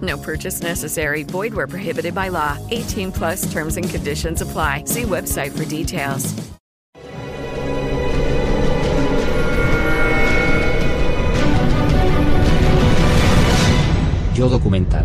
[0.00, 1.24] No purchase necessary.
[1.24, 2.56] Void where prohibited by law.
[2.70, 4.84] 18 plus terms and conditions apply.
[4.84, 6.32] See website for details.
[14.34, 15.04] Yo documental.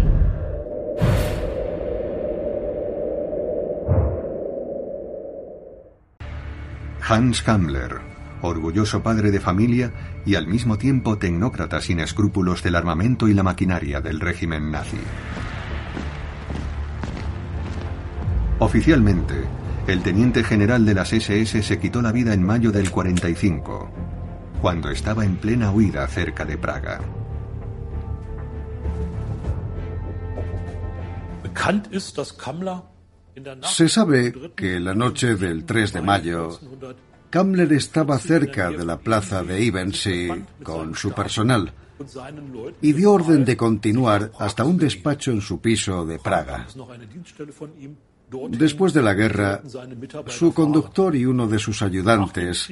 [7.01, 8.01] Hans Kammler,
[8.41, 9.91] orgulloso padre de familia
[10.25, 14.97] y al mismo tiempo tecnócrata sin escrúpulos del armamento y la maquinaria del régimen nazi.
[18.59, 19.43] Oficialmente,
[19.87, 23.89] el teniente general de las SS se quitó la vida en mayo del 45,
[24.61, 27.01] cuando estaba en plena huida cerca de Praga.
[33.63, 36.59] Se sabe que la noche del 3 de mayo,
[37.29, 41.73] Kammler estaba cerca de la plaza de Ivensee con su personal
[42.81, 46.67] y dio orden de continuar hasta un despacho en su piso de Praga.
[48.49, 49.61] Después de la guerra,
[50.27, 52.69] su conductor y uno de sus ayudantes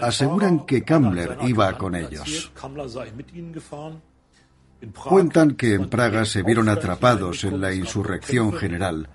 [0.00, 2.52] aseguran que Kammler iba con ellos.
[5.04, 9.08] Cuentan que en Praga se vieron atrapados en la insurrección general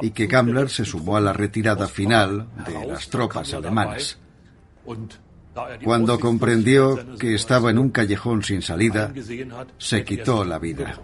[0.00, 4.18] y que Kammler se sumó a la retirada final de las tropas alemanas.
[5.82, 9.12] Cuando comprendió que estaba en un callejón sin salida,
[9.78, 10.94] se quitó la vida.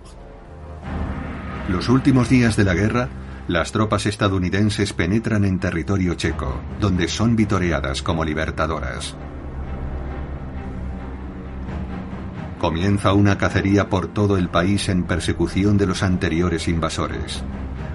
[1.69, 3.09] Los últimos días de la guerra,
[3.49, 9.17] las tropas estadounidenses penetran en territorio checo, donde son vitoreadas como libertadoras.
[12.59, 17.43] Comienza una cacería por todo el país en persecución de los anteriores invasores.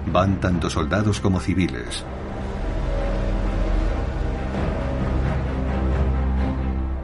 [0.06, 2.04] Van tanto soldados como civiles.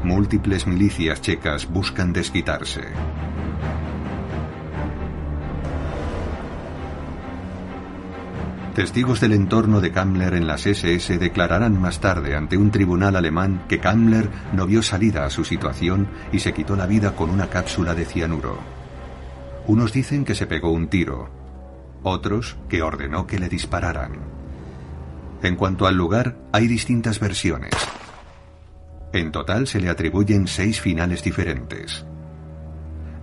[0.04, 2.82] Múltiples milicias checas buscan desquitarse.
[8.78, 13.64] Testigos del entorno de Kammler en las SS declararán más tarde ante un tribunal alemán
[13.68, 17.50] que Kammler no vio salida a su situación y se quitó la vida con una
[17.50, 18.56] cápsula de cianuro.
[19.66, 21.28] Unos dicen que se pegó un tiro,
[22.04, 24.12] otros que ordenó que le dispararan.
[25.42, 27.72] En cuanto al lugar, hay distintas versiones.
[29.12, 32.06] En total se le atribuyen seis finales diferentes.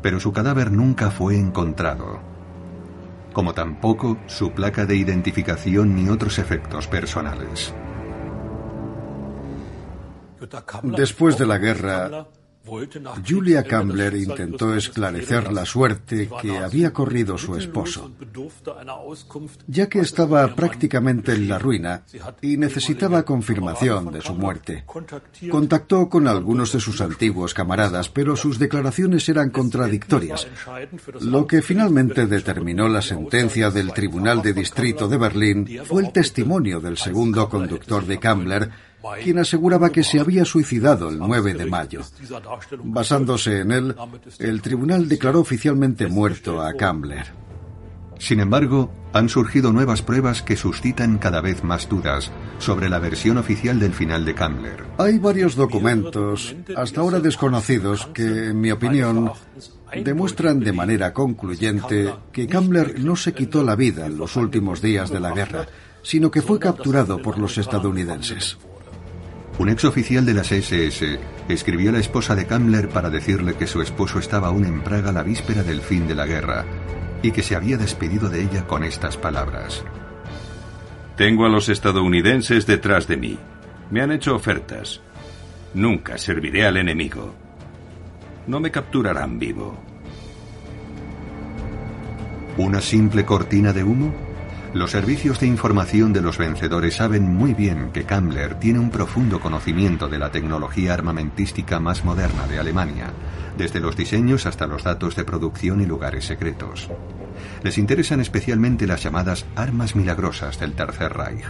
[0.02, 2.35] Pero su cadáver nunca fue encontrado,
[3.36, 7.74] como tampoco su placa de identificación ni otros efectos personales.
[10.84, 12.28] Después de la guerra,
[13.28, 18.12] Julia Kammler intentó esclarecer la suerte que había corrido su esposo,
[19.68, 22.04] ya que estaba prácticamente en la ruina
[22.42, 24.84] y necesitaba confirmación de su muerte.
[25.50, 30.48] Contactó con algunos de sus antiguos camaradas, pero sus declaraciones eran contradictorias,
[31.22, 36.80] lo que finalmente determinó la sentencia del Tribunal de Distrito de Berlín fue el testimonio
[36.80, 38.70] del segundo conductor de Kammler,
[39.24, 42.02] quien aseguraba que se había suicidado el 9 de mayo.
[42.84, 43.96] Basándose en él,
[44.40, 47.46] el tribunal declaró oficialmente muerto a Kammler.
[48.18, 53.38] Sin embargo, han surgido nuevas pruebas que suscitan cada vez más dudas sobre la versión
[53.38, 54.84] oficial del final de Kammler.
[54.98, 59.32] Hay varios documentos, hasta ahora desconocidos, que, en mi opinión,
[60.04, 65.10] demuestran de manera concluyente que Kammler no se quitó la vida en los últimos días
[65.10, 65.68] de la guerra,
[66.02, 68.58] sino que fue capturado por los estadounidenses.
[69.58, 71.18] Un ex oficial de las SS
[71.48, 75.14] escribió a la esposa de Kammler para decirle que su esposo estaba aún en Praga
[75.14, 76.66] la víspera del fin de la guerra
[77.22, 79.84] y que se había despedido de ella con estas palabras.
[81.16, 83.40] Tengo a los estadounidenses detrás de mí.
[83.92, 85.00] Me han hecho ofertas.
[85.74, 87.34] Nunca serviré al enemigo.
[88.48, 89.78] No me capturarán vivo.
[92.58, 94.25] ¿Una simple cortina de humo?
[94.76, 99.40] Los servicios de información de los vencedores saben muy bien que Kammler tiene un profundo
[99.40, 103.14] conocimiento de la tecnología armamentística más moderna de Alemania,
[103.58, 106.90] desde los diseños hasta los datos de producción y lugares secretos.
[107.64, 111.46] Les interesan especialmente las llamadas armas milagrosas del Tercer Reich.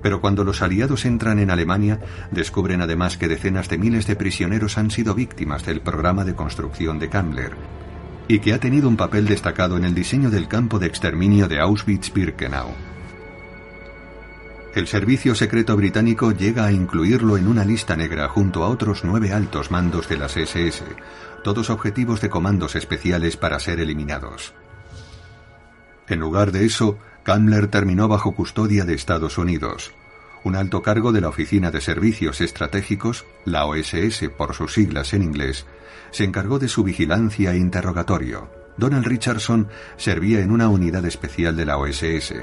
[0.00, 2.00] Pero cuando los aliados entran en Alemania,
[2.30, 6.98] descubren además que decenas de miles de prisioneros han sido víctimas del programa de construcción
[6.98, 7.52] de Kammler,
[8.28, 11.60] y que ha tenido un papel destacado en el diseño del campo de exterminio de
[11.60, 12.74] Auschwitz-Birkenau.
[14.74, 19.32] El servicio secreto británico llega a incluirlo en una lista negra junto a otros nueve
[19.32, 20.84] altos mandos de las SS,
[21.44, 24.52] todos objetivos de comandos especiales para ser eliminados.
[26.08, 29.92] En lugar de eso, Kammler terminó bajo custodia de Estados Unidos.
[30.42, 35.22] Un alto cargo de la Oficina de Servicios Estratégicos, la OSS por sus siglas en
[35.22, 35.66] inglés,
[36.14, 38.48] se encargó de su vigilancia e interrogatorio.
[38.76, 39.66] Donald Richardson
[39.96, 42.34] servía en una unidad especial de la OSS.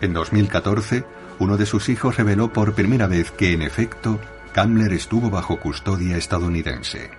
[0.00, 1.04] En 2014,
[1.40, 4.20] uno de sus hijos reveló por primera vez que, en efecto,
[4.52, 7.10] Kammler estuvo bajo custodia estadounidense.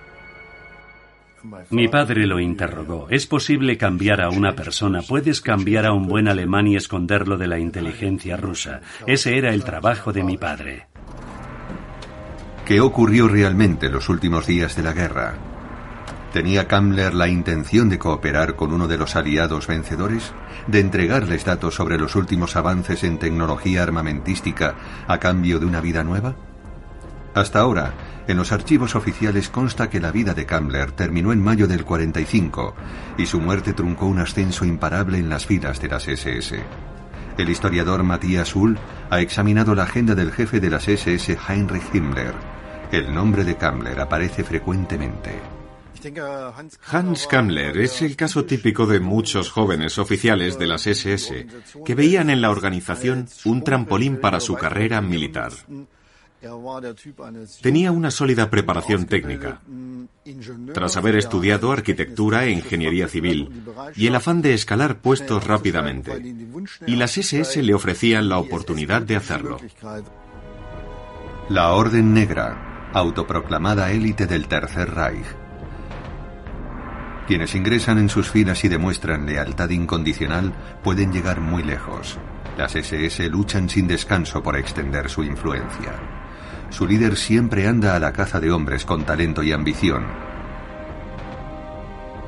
[1.68, 3.06] Mi padre lo interrogó.
[3.10, 5.02] ¿Es posible cambiar a una persona?
[5.06, 8.80] ¿Puedes cambiar a un buen alemán y esconderlo de la inteligencia rusa?
[9.06, 10.86] Ese era el trabajo de mi padre.
[12.64, 15.47] ¿Qué ocurrió realmente los últimos días de la guerra?
[16.32, 20.34] ¿Tenía Kammler la intención de cooperar con uno de los aliados vencedores?
[20.66, 24.74] ¿De entregarles datos sobre los últimos avances en tecnología armamentística
[25.06, 26.36] a cambio de una vida nueva?
[27.34, 27.94] Hasta ahora,
[28.26, 32.74] en los archivos oficiales consta que la vida de Kammler terminó en mayo del 45
[33.16, 36.62] y su muerte truncó un ascenso imparable en las filas de las SS.
[37.38, 38.78] El historiador Matthias Hull
[39.08, 42.34] ha examinado la agenda del jefe de las SS Heinrich Himmler.
[42.92, 45.57] El nombre de Kammler aparece frecuentemente.
[46.90, 51.46] Hans Kammler es el caso típico de muchos jóvenes oficiales de las SS
[51.84, 55.52] que veían en la organización un trampolín para su carrera militar.
[57.60, 59.60] Tenía una sólida preparación técnica.
[60.72, 63.50] Tras haber estudiado arquitectura e ingeniería civil
[63.96, 66.22] y el afán de escalar puestos rápidamente,
[66.86, 69.58] y las SS le ofrecían la oportunidad de hacerlo.
[71.48, 75.26] La Orden Negra, autoproclamada élite del Tercer Reich,
[77.28, 82.18] quienes ingresan en sus filas y demuestran lealtad incondicional pueden llegar muy lejos.
[82.56, 85.92] Las SS luchan sin descanso por extender su influencia.
[86.70, 90.06] Su líder siempre anda a la caza de hombres con talento y ambición,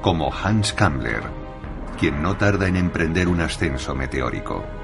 [0.03, 1.23] como Hans Kammler,
[1.99, 4.80] quien no tarda en emprender un ascenso meteórico.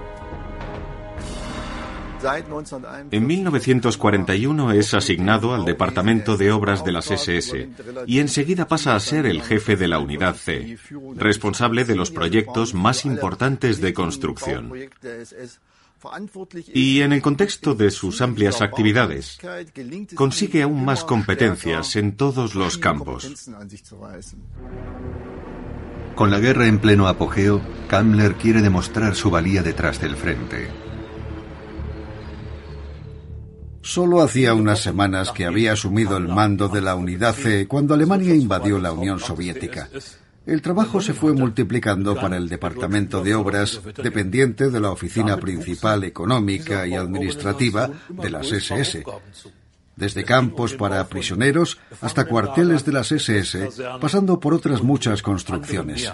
[3.10, 7.68] En 1941 es asignado al Departamento de Obras de las SS
[8.06, 10.78] y enseguida pasa a ser el jefe de la Unidad C,
[11.14, 14.72] responsable de los proyectos más importantes de construcción.
[16.72, 19.38] Y en el contexto de sus amplias actividades,
[20.14, 23.50] consigue aún más competencias en todos los campos.
[26.14, 30.85] Con la guerra en pleno apogeo, Kammler quiere demostrar su valía detrás del frente.
[33.86, 38.34] Solo hacía unas semanas que había asumido el mando de la Unidad C cuando Alemania
[38.34, 39.88] invadió la Unión Soviética.
[40.44, 46.02] El trabajo se fue multiplicando para el Departamento de Obras, dependiente de la Oficina Principal
[46.02, 49.04] Económica y Administrativa de las SS.
[49.94, 56.12] Desde campos para prisioneros hasta cuarteles de las SS, pasando por otras muchas construcciones.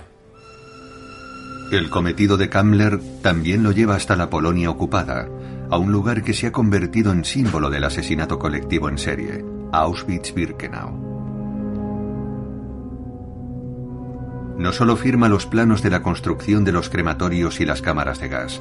[1.73, 5.27] El cometido de Kammler también lo lleva hasta la Polonia ocupada,
[5.73, 10.93] a un lugar que se ha convertido en símbolo del asesinato colectivo en serie, Auschwitz-Birkenau.
[14.59, 18.29] No solo firma los planos de la construcción de los crematorios y las cámaras de
[18.29, 18.61] gas,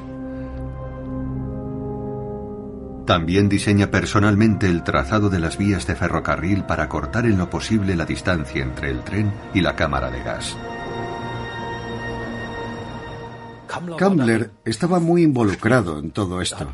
[3.04, 7.94] también diseña personalmente el trazado de las vías de ferrocarril para cortar en lo posible
[7.94, 10.56] la distancia entre el tren y la cámara de gas.
[13.96, 16.72] Kammler estaba muy involucrado en todo esto.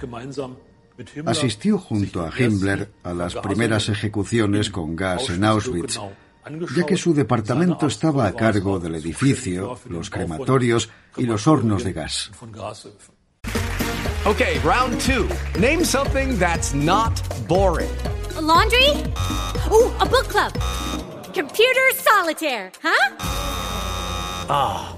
[1.26, 6.00] Asistió junto a Himmler a las primeras ejecuciones con gas en Auschwitz,
[6.76, 11.92] ya que su departamento estaba a cargo del edificio, los crematorios y los hornos de
[11.92, 12.30] gas.
[14.26, 15.26] Okay, round two.
[15.58, 17.88] Name something that's not boring.
[18.40, 18.90] laundry?
[19.70, 20.52] Ooh, a book club.
[21.32, 23.16] Computer solitaire, huh?
[24.50, 24.97] Ah.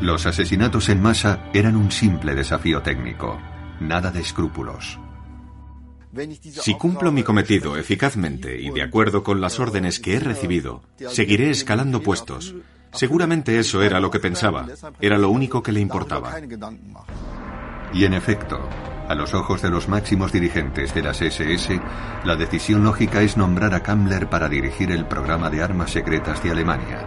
[0.00, 3.38] Los asesinatos en masa eran un simple desafío técnico.
[3.80, 4.98] Nada de escrúpulos.
[6.40, 11.50] Si cumplo mi cometido eficazmente y de acuerdo con las órdenes que he recibido, seguiré
[11.50, 12.54] escalando puestos.
[12.92, 14.66] Seguramente eso era lo que pensaba.
[15.00, 16.40] Era lo único que le importaba.
[17.92, 18.68] Y en efecto,
[19.08, 21.80] a los ojos de los máximos dirigentes de las SS,
[22.24, 26.50] la decisión lógica es nombrar a Kammler para dirigir el programa de armas secretas de
[26.50, 27.06] Alemania.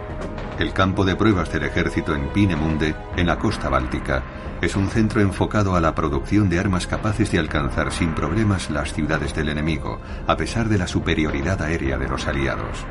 [0.58, 4.22] El campo de pruebas del ejército en Pinemunde, en la costa báltica,
[4.60, 8.92] es un centro enfocado a la producción de armas capaces de alcanzar sin problemas las
[8.92, 12.84] ciudades del enemigo, a pesar de la superioridad aérea de los aliados.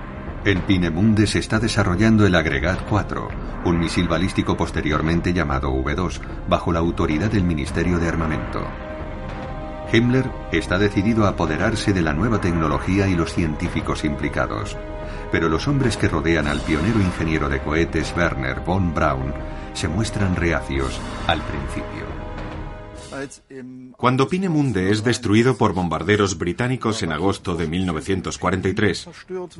[0.43, 3.27] En Pinemunde se está desarrollando el Agregat 4,
[3.65, 8.90] un misil balístico posteriormente llamado V2, bajo la autoridad del Ministerio de Armamento.
[9.91, 14.77] Himmler está decidido a apoderarse de la nueva tecnología y los científicos implicados,
[15.31, 19.33] pero los hombres que rodean al pionero ingeniero de cohetes Werner von Braun
[19.73, 22.10] se muestran reacios al principio.
[23.97, 29.09] Cuando Pinemunde es destruido por bombarderos británicos en agosto de 1943,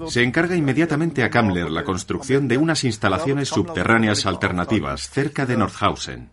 [0.08, 6.30] se encarga inmediatamente a Kammler la construcción de unas instalaciones subterráneas alternativas cerca de Nordhausen.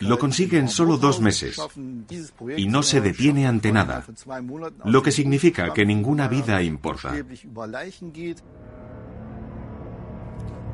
[0.00, 1.60] Lo consigue en solo dos meses
[2.56, 4.04] y no se detiene ante nada,
[4.84, 7.14] lo que significa que ninguna vida importa.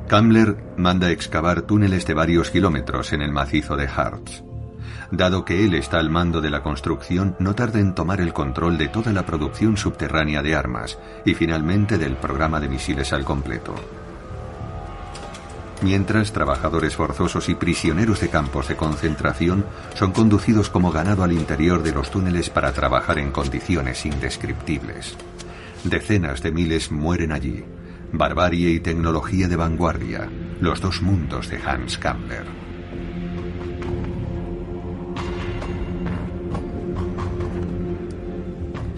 [0.07, 4.43] Kammler manda excavar túneles de varios kilómetros en el macizo de Harz.
[5.11, 8.77] Dado que él está al mando de la construcción, no tarda en tomar el control
[8.77, 13.75] de toda la producción subterránea de armas y finalmente del programa de misiles al completo.
[15.81, 19.65] Mientras, trabajadores forzosos y prisioneros de campos de concentración
[19.95, 25.17] son conducidos como ganado al interior de los túneles para trabajar en condiciones indescriptibles.
[25.83, 27.65] Decenas de miles mueren allí.
[28.13, 32.60] Barbarie y tecnología de vanguardia, los dos mundos de Hans Kammler.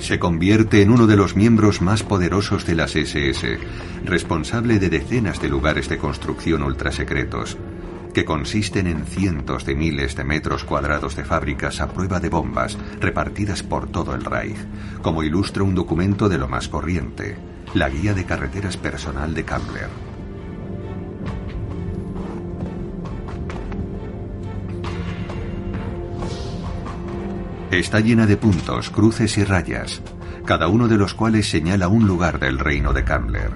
[0.03, 3.57] Se convierte en uno de los miembros más poderosos de las SS,
[4.03, 7.57] responsable de decenas de lugares de construcción ultrasecretos,
[8.13, 12.77] que consisten en cientos de miles de metros cuadrados de fábricas a prueba de bombas
[12.99, 14.57] repartidas por todo el Reich,
[15.01, 17.37] como ilustra un documento de lo más corriente,
[17.73, 20.12] la guía de carreteras personal de Kammler.
[27.73, 29.99] Está llena de puntos, cruces y rayas,
[30.45, 33.49] cada uno de los cuales señala un lugar del reino de Kammler.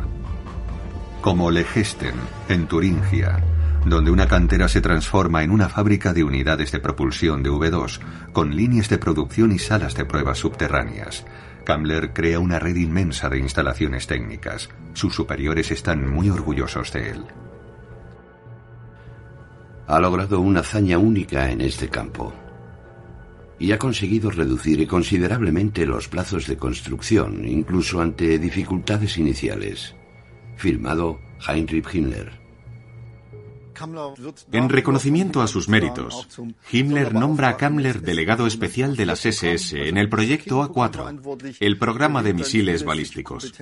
[1.21, 2.15] Como Legesten,
[2.50, 3.43] en Turingia,
[3.86, 8.00] donde una cantera se transforma en una fábrica de unidades de propulsión de V2,
[8.33, 11.24] con líneas de producción y salas de pruebas subterráneas.
[11.63, 14.67] Kammler crea una red inmensa de instalaciones técnicas.
[14.93, 17.24] Sus superiores están muy orgullosos de él.
[19.86, 22.33] Ha logrado una hazaña única en este campo
[23.59, 29.95] y ha conseguido reducir considerablemente los plazos de construcción, incluso ante dificultades iniciales.
[30.55, 32.47] Firmado Heinrich Himmler.
[34.51, 36.27] En reconocimiento a sus méritos,
[36.71, 42.23] Himmler nombra a Kammler delegado especial de las SS en el proyecto A4, el programa
[42.23, 43.53] de misiles balísticos.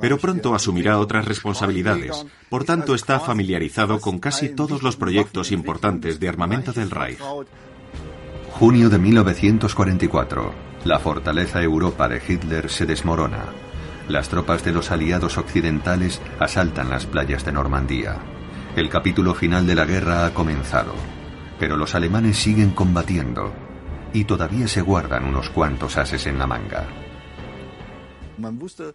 [0.00, 6.20] Pero pronto asumirá otras responsabilidades, por tanto está familiarizado con casi todos los proyectos importantes
[6.20, 7.18] de armamento del Reich.
[8.58, 10.52] Junio de 1944.
[10.84, 13.44] La fortaleza Europa de Hitler se desmorona.
[14.08, 18.16] Las tropas de los aliados occidentales asaltan las playas de Normandía.
[18.74, 20.92] El capítulo final de la guerra ha comenzado,
[21.60, 23.52] pero los alemanes siguen combatiendo
[24.12, 26.88] y todavía se guardan unos cuantos ases en la manga.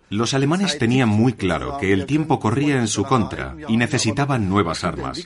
[0.09, 4.83] Los alemanes tenían muy claro que el tiempo corría en su contra y necesitaban nuevas
[4.83, 5.25] armas.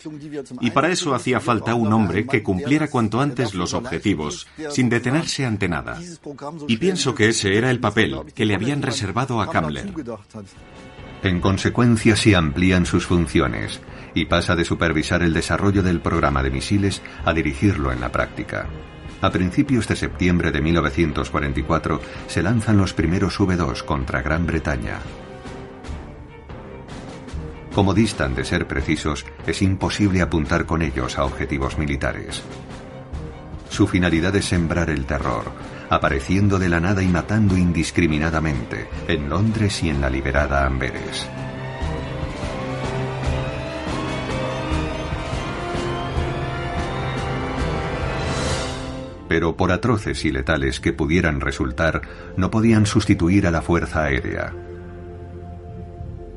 [0.62, 5.46] Y para eso hacía falta un hombre que cumpliera cuanto antes los objetivos, sin detenerse
[5.46, 6.00] ante nada.
[6.68, 9.94] Y pienso que ese era el papel que le habían reservado a Kammler.
[11.24, 13.80] En consecuencia se amplían sus funciones
[14.14, 18.68] y pasa de supervisar el desarrollo del programa de misiles a dirigirlo en la práctica.
[19.22, 25.00] A principios de septiembre de 1944 se lanzan los primeros V2 contra Gran Bretaña.
[27.74, 32.44] Como distan de ser precisos, es imposible apuntar con ellos a objetivos militares.
[33.70, 35.52] Su finalidad es sembrar el terror,
[35.90, 41.28] apareciendo de la nada y matando indiscriminadamente en Londres y en la liberada Amberes.
[49.28, 52.02] Pero por atroces y letales que pudieran resultar,
[52.38, 54.54] no podían sustituir a la Fuerza Aérea.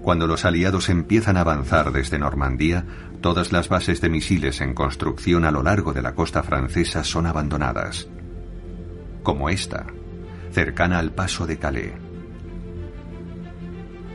[0.02, 2.84] Cuando los aliados empiezan a avanzar desde Normandía,
[3.20, 7.26] todas las bases de misiles en construcción a lo largo de la costa francesa son
[7.26, 8.08] abandonadas.
[9.22, 9.86] Como esta,
[10.52, 11.92] cercana al paso de Calais.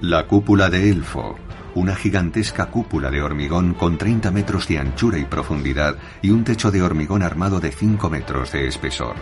[0.01, 1.38] La cúpula de Elfo,
[1.75, 6.72] una gigantesca cúpula de hormigón con 30 metros de anchura y profundidad y un techo
[6.72, 9.15] de hormigón armado de 5 metros de espesor.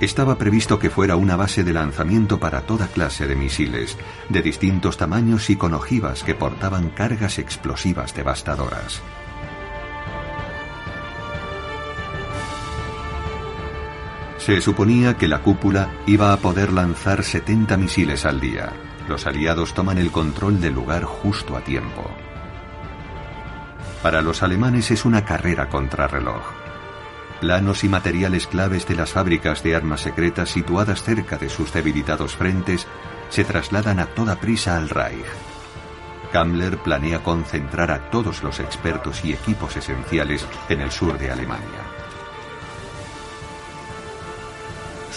[0.00, 3.98] Estaba previsto que fuera una base de lanzamiento para toda clase de misiles,
[4.30, 9.02] de distintos tamaños y con ojivas que portaban cargas explosivas devastadoras.
[14.50, 18.72] Se suponía que la cúpula iba a poder lanzar 70 misiles al día.
[19.06, 22.10] Los aliados toman el control del lugar justo a tiempo.
[24.02, 26.42] Para los alemanes es una carrera contrarreloj.
[27.40, 32.34] Planos y materiales claves de las fábricas de armas secretas situadas cerca de sus debilitados
[32.34, 32.88] frentes
[33.28, 35.26] se trasladan a toda prisa al Reich.
[36.32, 41.89] Kammler planea concentrar a todos los expertos y equipos esenciales en el sur de Alemania.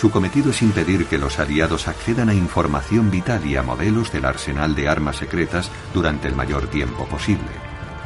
[0.04, 4.26] Su cometido es impedir que los aliados accedan a información vital y a modelos del
[4.26, 7.48] arsenal de armas secretas durante el mayor tiempo posible.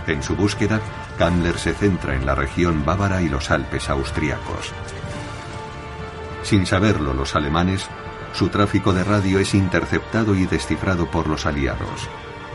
[0.06, 0.80] En su búsqueda,
[1.18, 4.74] Kammler se centra en la región bávara y los Alpes austriacos.
[6.44, 7.88] Sin saberlo los alemanes,
[8.32, 12.08] su tráfico de radio es interceptado y descifrado por los aliados.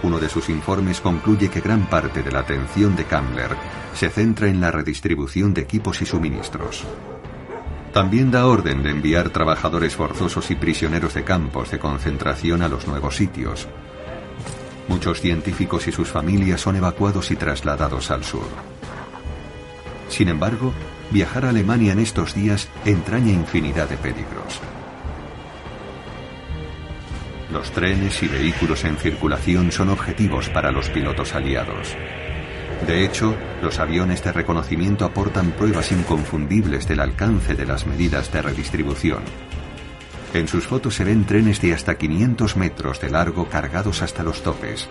[0.04, 3.56] Uno de sus informes concluye que gran parte de la atención de Kammler
[3.92, 6.86] se centra en la redistribución de equipos y suministros.
[7.92, 12.86] También da orden de enviar trabajadores forzosos y prisioneros de campos de concentración a los
[12.86, 13.68] nuevos sitios.
[14.88, 18.48] Muchos científicos y sus familias son evacuados y trasladados al sur.
[20.08, 20.72] Sin embargo,
[21.10, 24.60] viajar a Alemania en estos días entraña infinidad de peligros.
[27.52, 31.94] Los trenes y vehículos en circulación son objetivos para los pilotos aliados.
[32.86, 38.42] De hecho, los aviones de reconocimiento aportan pruebas inconfundibles del alcance de las medidas de
[38.42, 39.22] redistribución.
[40.34, 44.42] En sus fotos se ven trenes de hasta 500 metros de largo cargados hasta los
[44.42, 44.88] topes,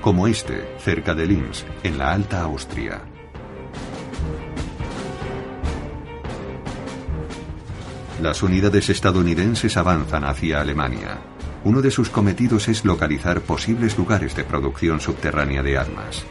[0.00, 3.00] como este, cerca de Linz, en la Alta Austria.
[8.22, 11.18] Las unidades estadounidenses avanzan hacia Alemania.
[11.64, 16.24] Uno de sus cometidos es localizar posibles lugares de producción subterránea de armas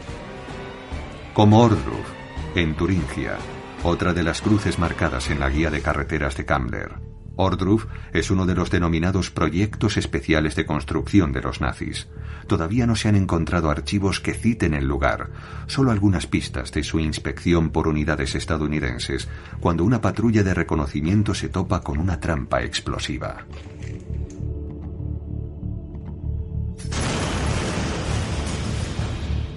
[1.34, 2.06] como Ordruf,
[2.54, 3.36] en Turingia,
[3.82, 6.92] otra de las cruces marcadas en la guía de carreteras de Kammler.
[7.34, 12.06] Ordruf es uno de los denominados proyectos especiales de construcción de los nazis.
[12.46, 15.30] Todavía no se han encontrado archivos que citen el lugar,
[15.66, 21.48] solo algunas pistas de su inspección por unidades estadounidenses, cuando una patrulla de reconocimiento se
[21.48, 23.44] topa con una trampa explosiva.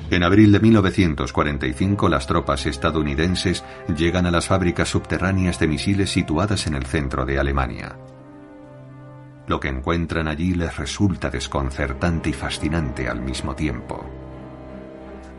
[0.10, 6.65] En abril de 1945 las tropas estadounidenses llegan a las fábricas subterráneas de misiles situadas
[6.65, 7.98] en el centro de Alemania.
[9.48, 14.06] Lo que encuentran allí les resulta desconcertante y fascinante al mismo tiempo.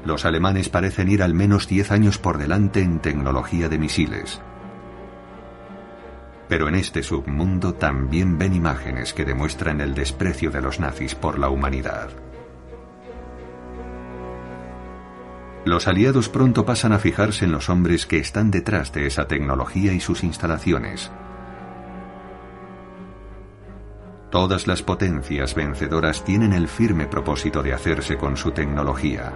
[0.04, 4.40] Los alemanes parecen ir al menos 10 años por delante en tecnología de misiles.
[6.46, 11.38] Pero en este submundo también ven imágenes que demuestran el desprecio de los nazis por
[11.38, 12.27] la humanidad.
[15.68, 19.92] Los aliados pronto pasan a fijarse en los hombres que están detrás de esa tecnología
[19.92, 21.10] y sus instalaciones.
[24.30, 29.34] Todas las potencias vencedoras tienen el firme propósito de hacerse con su tecnología.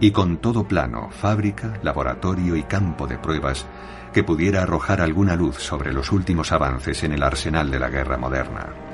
[0.00, 3.66] Y con todo plano, fábrica, laboratorio y campo de pruebas
[4.14, 8.16] que pudiera arrojar alguna luz sobre los últimos avances en el arsenal de la guerra
[8.16, 8.85] moderna.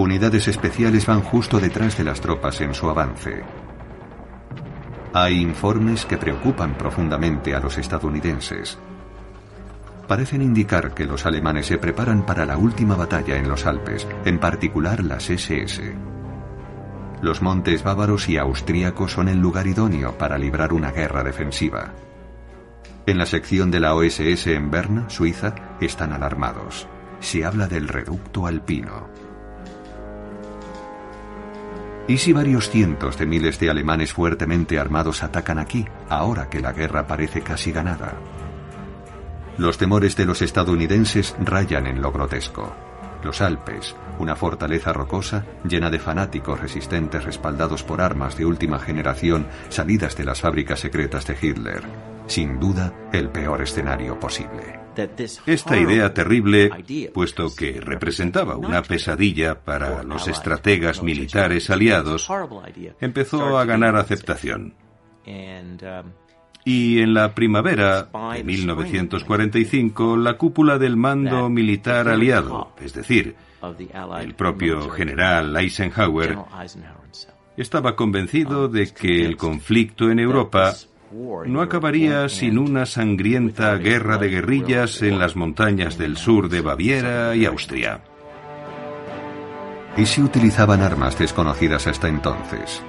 [0.00, 3.42] Unidades especiales van justo detrás de las tropas en su avance.
[5.12, 8.78] Hay informes que preocupan profundamente a los estadounidenses.
[10.08, 14.38] Parecen indicar que los alemanes se preparan para la última batalla en los Alpes, en
[14.38, 15.94] particular las SS.
[17.20, 21.92] Los montes bávaros y austríacos son el lugar idóneo para librar una guerra defensiva.
[23.04, 26.88] En la sección de la OSS en Berna, Suiza, están alarmados.
[27.20, 29.19] Se habla del reducto alpino.
[32.10, 36.72] ¿Y si varios cientos de miles de alemanes fuertemente armados atacan aquí, ahora que la
[36.72, 38.14] guerra parece casi ganada?
[39.58, 42.74] Los temores de los estadounidenses rayan en lo grotesco.
[43.22, 49.46] Los Alpes, una fortaleza rocosa llena de fanáticos resistentes respaldados por armas de última generación
[49.68, 51.84] salidas de las fábricas secretas de Hitler.
[52.26, 54.79] Sin duda, el peor escenario posible.
[55.46, 56.70] Esta idea terrible,
[57.12, 62.28] puesto que representaba una pesadilla para los estrategas militares aliados,
[63.00, 64.74] empezó a ganar aceptación.
[66.64, 73.34] Y en la primavera de 1945, la cúpula del mando militar aliado, es decir,
[74.20, 76.38] el propio general Eisenhower,
[77.56, 80.74] estaba convencido de que el conflicto en Europa
[81.46, 87.34] no acabaría sin una sangrienta guerra de guerrillas en las montañas del sur de Baviera
[87.34, 88.02] y Austria.
[89.96, 92.82] ¿Y si utilizaban armas desconocidas hasta entonces?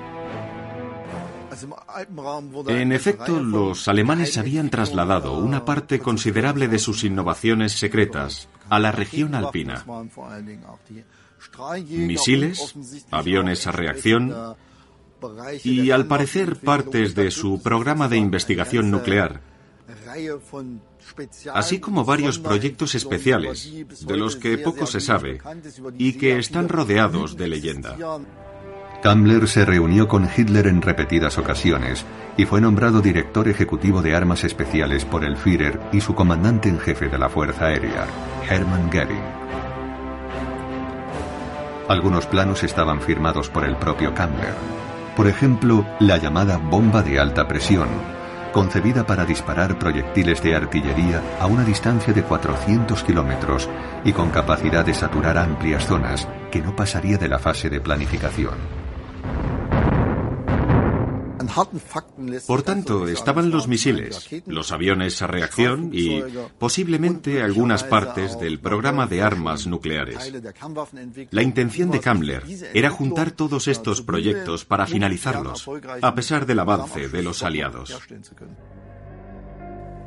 [2.67, 8.91] En efecto, los alemanes habían trasladado una parte considerable de sus innovaciones secretas a la
[8.91, 9.83] región alpina.
[11.89, 12.75] Misiles,
[13.09, 14.55] aviones a reacción
[15.63, 19.41] y, al parecer, partes de su programa de investigación nuclear,
[21.53, 23.71] así como varios proyectos especiales,
[24.05, 25.41] de los que poco se sabe
[25.97, 27.97] y que están rodeados de leyenda.
[29.01, 32.05] Kammler se reunió con Hitler en repetidas ocasiones
[32.37, 36.79] y fue nombrado director ejecutivo de armas especiales por el Führer y su comandante en
[36.79, 38.05] jefe de la Fuerza Aérea,
[38.47, 39.41] Hermann Goering.
[41.87, 44.53] Algunos planos estaban firmados por el propio Kammler.
[45.21, 47.87] Por ejemplo, la llamada bomba de alta presión,
[48.51, 53.69] concebida para disparar proyectiles de artillería a una distancia de 400 kilómetros
[54.03, 58.80] y con capacidad de saturar amplias zonas que no pasaría de la fase de planificación.
[62.47, 66.23] Por tanto, estaban los misiles, los aviones a reacción y
[66.57, 70.33] posiblemente algunas partes del programa de armas nucleares.
[71.31, 75.69] La intención de Kammler era juntar todos estos proyectos para finalizarlos,
[76.01, 77.97] a pesar del avance de los aliados.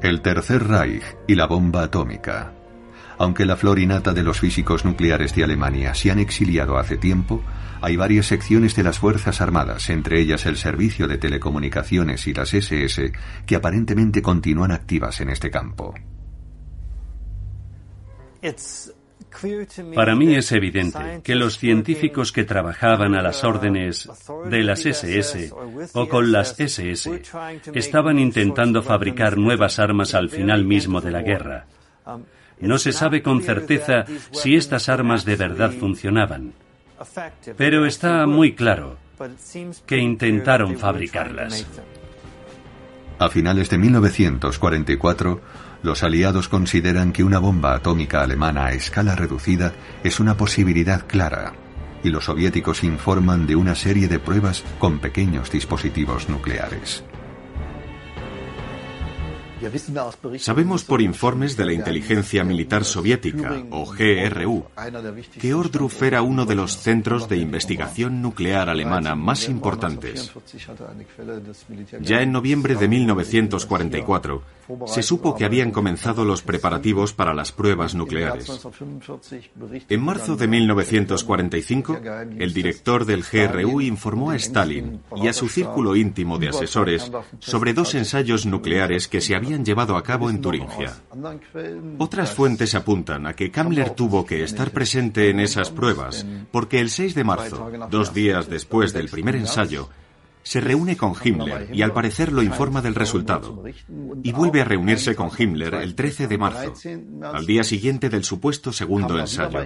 [0.03, 2.53] El Tercer Reich y la bomba atómica.
[3.17, 7.43] Aunque la florinata de los físicos nucleares de Alemania se han exiliado hace tiempo,
[7.85, 12.55] hay varias secciones de las Fuerzas Armadas, entre ellas el Servicio de Telecomunicaciones y las
[12.55, 13.13] SS,
[13.45, 15.95] que aparentemente continúan activas en este campo.
[19.95, 24.09] Para mí es evidente que los científicos que trabajaban a las órdenes
[24.49, 25.53] de las SS
[25.93, 27.21] o con las SS
[27.75, 31.67] estaban intentando fabricar nuevas armas al final mismo de la guerra.
[32.61, 36.55] No se sabe con certeza si estas armas de verdad funcionaban.
[37.57, 38.97] Pero está muy claro
[39.87, 41.67] que intentaron fabricarlas.
[43.19, 45.41] A finales de 1944,
[45.83, 51.53] los aliados consideran que una bomba atómica alemana a escala reducida es una posibilidad clara,
[52.03, 57.05] y los soviéticos informan de una serie de pruebas con pequeños dispositivos nucleares.
[60.39, 64.67] Sabemos por informes de la inteligencia militar soviética, o GRU,
[65.41, 70.33] que Ordruf era uno de los centros de investigación nuclear alemana más importantes.
[72.01, 74.43] Ya en noviembre de 1944,
[74.87, 78.67] se supo que habían comenzado los preparativos para las pruebas nucleares.
[79.89, 82.01] En marzo de 1945,
[82.39, 87.75] el director del GRU informó a Stalin y a su círculo íntimo de asesores sobre
[87.75, 90.95] dos ensayos nucleares que se habían llevado a cabo en Turingia.
[91.99, 96.91] Otras fuentes apuntan a que Kammler tuvo que estar presente en esas pruebas porque el
[96.91, 99.89] 6 de marzo, dos días después del primer ensayo,
[100.45, 103.65] se reúne con Himmler y al parecer lo informa del resultado.
[104.23, 106.75] Y vuelve a reunirse con Himmler el 13 de marzo,
[107.23, 109.61] al día siguiente del supuesto segundo ensayo.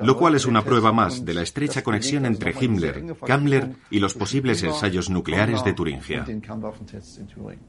[0.00, 4.14] Lo cual es una prueba más de la estrecha conexión entre Himmler, Kammler y los
[4.14, 6.24] posibles ensayos nucleares de Turingia.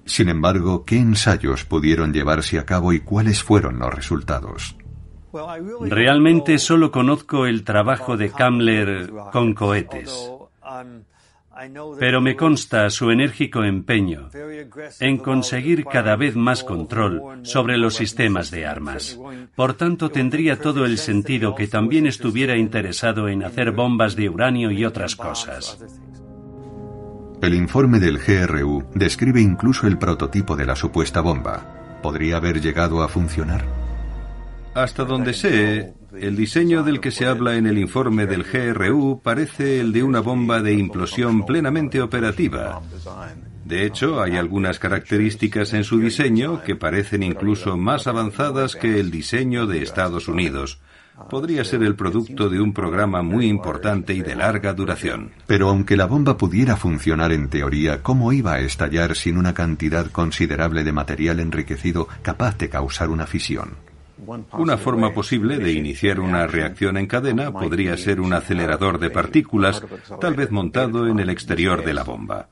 [0.06, 4.76] Sin embargo, ¿qué ensayos pudieron llevarse a cabo y cuáles fueron los resultados?
[5.82, 10.32] Realmente solo conozco el trabajo de Kammler con cohetes.
[12.00, 14.30] Pero me consta su enérgico empeño
[15.00, 19.20] en conseguir cada vez más control sobre los sistemas de armas.
[19.56, 24.72] Por tanto, tendría todo el sentido que también estuviera interesado en hacer bombas de uranio
[24.72, 25.78] y otras cosas.
[27.42, 32.00] El informe del GRU describe incluso el prototipo de la supuesta bomba.
[32.02, 33.66] ¿Podría haber llegado a funcionar?
[34.76, 39.80] Hasta donde sé, el diseño del que se habla en el informe del GRU parece
[39.80, 42.82] el de una bomba de implosión plenamente operativa.
[43.66, 49.12] De hecho, hay algunas características en su diseño que parecen incluso más avanzadas que el
[49.12, 50.80] diseño de Estados Unidos.
[51.30, 55.32] Podría ser el producto de un programa muy importante y de larga duración.
[55.46, 60.10] Pero aunque la bomba pudiera funcionar en teoría, ¿cómo iba a estallar sin una cantidad
[60.10, 63.89] considerable de material enriquecido capaz de causar una fisión?
[64.54, 69.84] Una forma posible de iniciar una reacción en cadena podría ser un acelerador de partículas,
[70.20, 72.50] tal vez montado en el exterior de la bomba.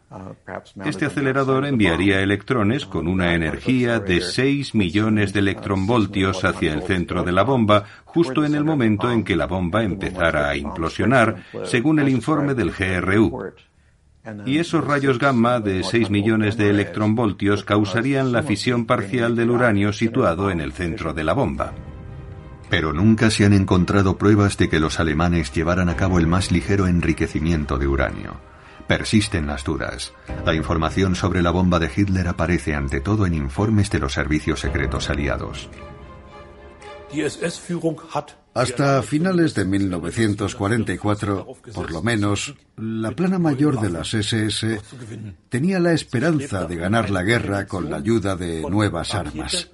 [0.86, 7.24] Este acelerador enviaría electrones con una energía de 6 millones de electronvoltios hacia el centro
[7.24, 12.00] de la bomba, justo en el momento en que la bomba empezara a implosionar, según
[12.00, 13.54] el informe del GRU.
[14.46, 19.94] Y esos rayos gamma de 6 millones de electronvoltios causarían la fisión parcial del uranio
[19.94, 21.74] situado en el centro de la bomba.
[22.70, 26.52] Pero nunca se han encontrado pruebas de que los alemanes llevaran a cabo el más
[26.52, 28.36] ligero enriquecimiento de uranio.
[28.88, 30.14] Persisten las dudas.
[30.46, 34.62] La información sobre la bomba de Hitler aparece ante todo en informes de los servicios
[34.62, 35.70] secretos aliados.
[38.54, 44.82] Hasta finales de 1944, por lo menos, la plana mayor de las SS
[45.50, 49.70] tenía la esperanza de ganar la guerra con la ayuda de nuevas armas.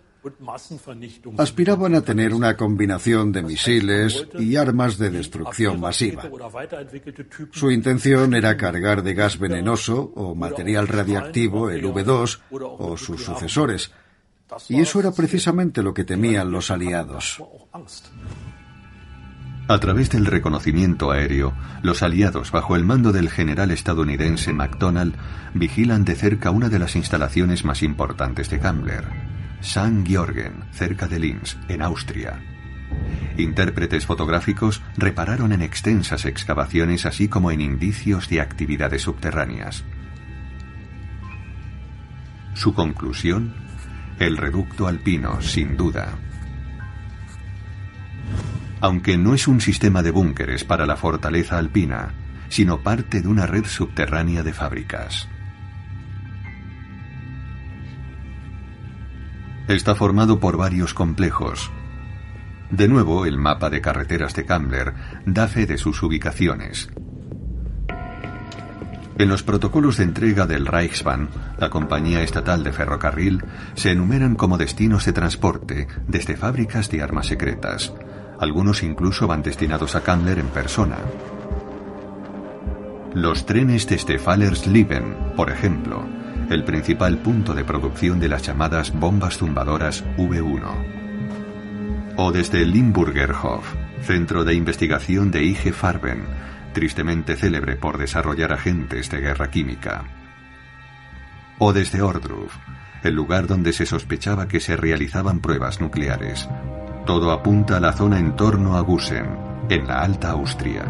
[1.38, 6.30] Aspiraban a tener una combinación de misiles y armas de destrucción masiva.
[7.52, 13.91] Su intención era cargar de gas venenoso o material radiactivo el V2 o sus sucesores,
[14.70, 17.42] y eso era precisamente lo que temían los aliados.
[19.68, 25.16] A través del reconocimiento aéreo, los aliados, bajo el mando del general estadounidense MacDonald,
[25.54, 29.06] vigilan de cerca una de las instalaciones más importantes de Kammler,
[29.62, 30.04] St.
[30.06, 32.42] Georgen, cerca de Linz, en Austria.
[33.38, 39.86] Intérpretes fotográficos repararon en extensas excavaciones así como en indicios de actividades subterráneas.
[42.54, 43.62] Su conclusión
[44.19, 46.13] el reducto alpino, sin duda.
[48.82, 52.13] Aunque no es un sistema de búnkeres para la fortaleza alpina,
[52.49, 55.28] sino parte de una red subterránea de fábricas.
[59.67, 61.71] Está formado por varios complejos.
[62.69, 64.93] De nuevo, el mapa de carreteras de Kammler
[65.26, 66.89] da fe de sus ubicaciones,
[69.17, 73.43] en los protocolos de entrega del Reichsbahn, la compañía estatal de ferrocarril,
[73.76, 77.93] se enumeran como destinos de transporte desde fábricas de armas secretas.
[78.39, 80.97] Algunos incluso van destinados a Kammler en persona.
[83.13, 86.04] Los trenes desde Fallersleben, por ejemplo,
[86.49, 90.63] el principal punto de producción de las llamadas bombas zumbadoras V1.
[92.17, 93.65] O desde Limburgerhof,
[94.02, 96.26] centro de investigación de IG Farben,
[96.74, 100.04] tristemente célebre por desarrollar agentes de guerra química.
[101.60, 102.54] O desde Ordruf,
[103.04, 106.50] el lugar donde se sospechaba que se realizaban pruebas nucleares.
[107.06, 109.26] Todo apunta a la zona en torno a Gusen,
[109.70, 110.84] en la Alta Austria.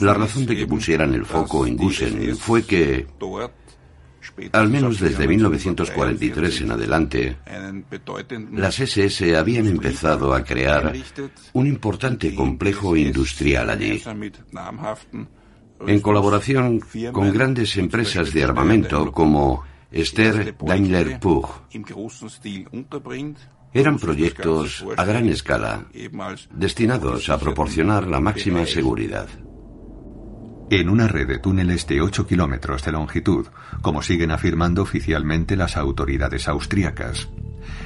[0.00, 3.06] La razón de que pusieran el foco en Gusen fue que
[4.52, 7.36] al menos desde 1943 en adelante,
[8.52, 10.92] las SS habían empezado a crear
[11.52, 14.02] un importante complejo industrial allí,
[15.86, 16.80] en colaboración
[17.12, 21.48] con grandes empresas de armamento como Esther Daimler Puch.
[23.74, 25.86] Eran proyectos a gran escala,
[26.50, 29.28] destinados a proporcionar la máxima seguridad
[30.80, 33.46] en una red de túneles de 8 kilómetros de longitud,
[33.82, 37.28] como siguen afirmando oficialmente las autoridades austríacas.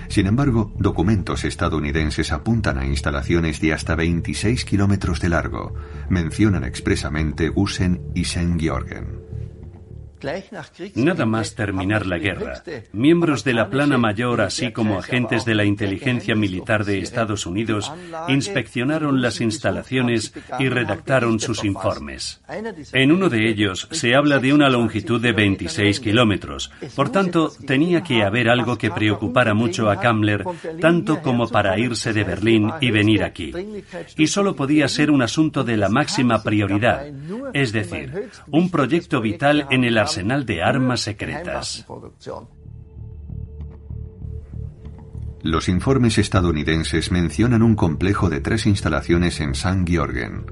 [0.08, 5.74] Sin embargo, documentos estadounidenses apuntan a instalaciones de hasta 26 kilómetros de largo.
[6.08, 8.54] Mencionan expresamente Gusen y St.
[8.56, 9.25] Georgen.
[10.94, 15.64] Nada más terminar la guerra, miembros de la plana mayor, así como agentes de la
[15.64, 17.92] inteligencia militar de Estados Unidos,
[18.28, 22.40] inspeccionaron las instalaciones y redactaron sus informes.
[22.92, 28.02] En uno de ellos se habla de una longitud de 26 kilómetros, por tanto, tenía
[28.02, 30.44] que haber algo que preocupara mucho a Kammler,
[30.80, 33.52] tanto como para irse de Berlín y venir aquí.
[34.16, 37.06] Y solo podía ser un asunto de la máxima prioridad,
[37.52, 41.84] es decir, un proyecto vital en el arsenal de armas secretas.
[45.42, 50.46] Los informes estadounidenses mencionan un complejo de tres instalaciones en San Georgen,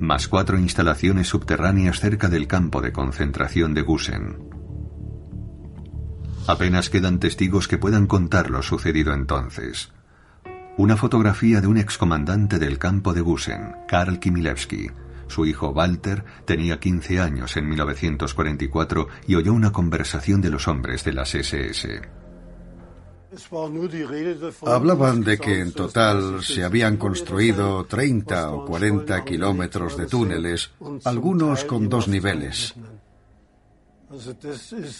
[0.00, 4.38] más cuatro instalaciones subterráneas cerca del campo de concentración de Gusen.
[6.46, 9.92] Apenas quedan testigos que puedan contar lo sucedido entonces.
[10.78, 14.88] Una fotografía de un excomandante del campo de Gusen, Karl Kimilevsky,
[15.28, 21.04] su hijo Walter tenía 15 años en 1944 y oyó una conversación de los hombres
[21.04, 22.00] de las SS.
[24.64, 30.70] Hablaban de que en total se habían construido 30 o 40 kilómetros de túneles,
[31.04, 32.74] algunos con dos niveles.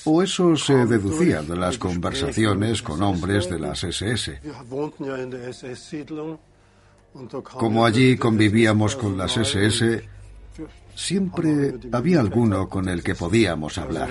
[0.05, 4.41] O eso se deducía de las conversaciones con hombres de las SS.
[7.43, 10.07] Como allí convivíamos con las SS,
[10.95, 14.09] siempre había alguno con el que podíamos hablar.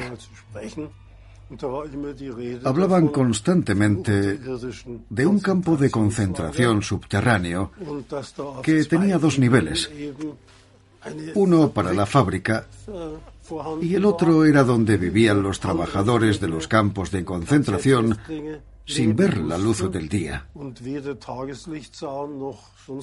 [2.63, 4.37] Hablaban constantemente
[5.09, 7.71] de un campo de concentración subterráneo
[8.61, 9.89] que tenía dos niveles.
[11.35, 12.67] Uno para la fábrica
[13.81, 18.17] y el otro era donde vivían los trabajadores de los campos de concentración
[18.87, 20.47] sin ver la luz del día.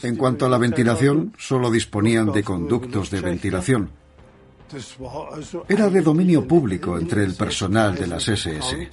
[0.02, 3.90] En cuanto a la ventilación, solo disponían de conductos de ventilación.
[5.68, 8.88] Era de dominio público entre el personal de las SS.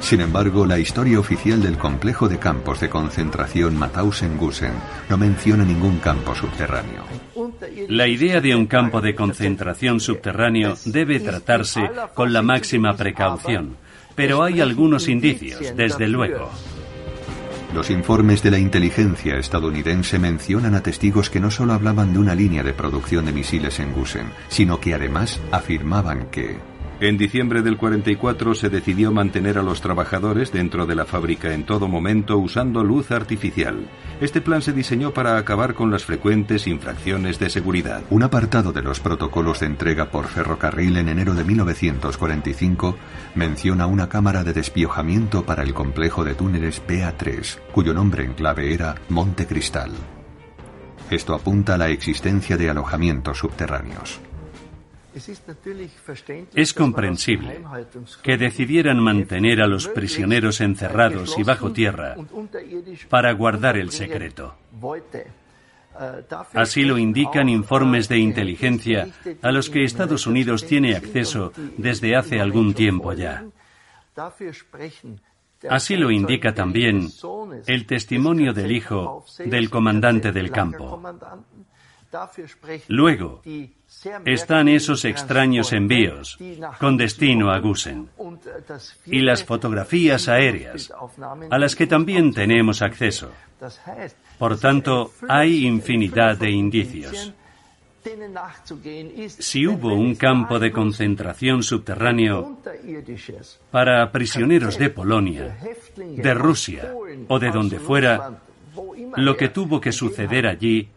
[0.00, 4.72] Sin embargo, la historia oficial del complejo de campos de concentración Mauthausen-Gusen
[5.08, 7.04] no menciona ningún campo subterráneo.
[7.88, 13.76] La idea de un campo de concentración subterráneo debe tratarse con la máxima precaución,
[14.20, 16.50] pero hay algunos indicios, desde luego.
[17.72, 22.34] Los informes de la inteligencia estadounidense mencionan a testigos que no solo hablaban de una
[22.34, 26.58] línea de producción de misiles en Gusen, sino que además afirmaban que
[27.00, 31.64] en diciembre del 44 se decidió mantener a los trabajadores dentro de la fábrica en
[31.64, 33.88] todo momento usando luz artificial.
[34.20, 38.02] Este plan se diseñó para acabar con las frecuentes infracciones de seguridad.
[38.10, 42.96] Un apartado de los protocolos de entrega por ferrocarril en enero de 1945
[43.34, 48.74] menciona una cámara de despiojamiento para el complejo de túneles PA3, cuyo nombre en clave
[48.74, 49.92] era Monte Cristal.
[51.10, 54.20] Esto apunta a la existencia de alojamientos subterráneos.
[56.54, 57.60] Es comprensible
[58.22, 62.16] que decidieran mantener a los prisioneros encerrados y bajo tierra
[63.08, 64.54] para guardar el secreto.
[66.54, 69.08] Así lo indican informes de inteligencia
[69.42, 73.44] a los que Estados Unidos tiene acceso desde hace algún tiempo ya.
[75.68, 77.08] Así lo indica también
[77.66, 81.02] el testimonio del hijo del comandante del campo.
[82.88, 83.42] Luego,
[84.24, 86.38] están esos extraños envíos
[86.78, 88.08] con destino a Gusen
[89.06, 90.92] y las fotografías aéreas
[91.50, 93.30] a las que también tenemos acceso.
[94.38, 97.34] Por tanto, hay infinidad de indicios.
[99.38, 102.58] Si hubo un campo de concentración subterráneo
[103.70, 105.58] para prisioneros de Polonia,
[105.96, 106.94] de Rusia
[107.28, 108.40] o de donde fuera,
[109.16, 110.88] lo que tuvo que suceder allí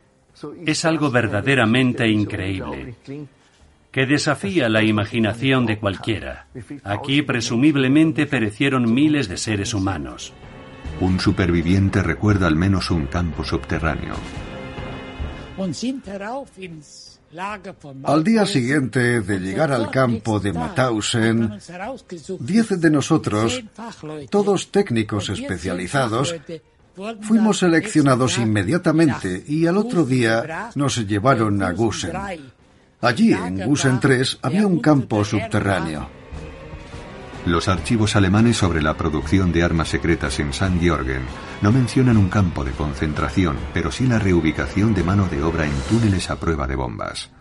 [0.66, 2.96] es algo verdaderamente increíble,
[3.92, 6.48] que desafía la imaginación de cualquiera.
[6.84, 10.34] Aquí presumiblemente perecieron miles de seres humanos.
[11.00, 14.16] Un superviviente recuerda al menos un campo subterráneo.
[18.04, 21.60] Al día siguiente de llegar al campo de Mauthausen,
[22.40, 23.64] diez de nosotros,
[24.30, 26.36] todos técnicos especializados,
[27.22, 32.12] Fuimos seleccionados inmediatamente y al otro día nos llevaron a Gusen.
[33.02, 36.08] Allí, en Gusen 3, había un campo subterráneo.
[37.46, 41.24] Los archivos alemanes sobre la producción de armas secretas en San Georgen
[41.62, 45.74] no mencionan un campo de concentración, pero sí la reubicación de mano de obra en
[45.90, 47.32] túneles a prueba de bombas.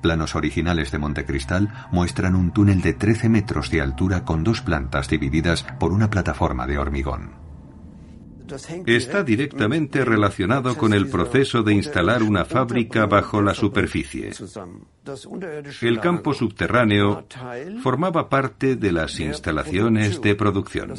[0.00, 5.08] Planos originales de Montecristal muestran un túnel de 13 metros de altura con dos plantas
[5.08, 7.43] divididas por una plataforma de hormigón.
[8.86, 14.32] Está directamente relacionado con el proceso de instalar una fábrica bajo la superficie.
[15.82, 17.26] El campo subterráneo
[17.82, 20.94] formaba parte de las instalaciones de producción.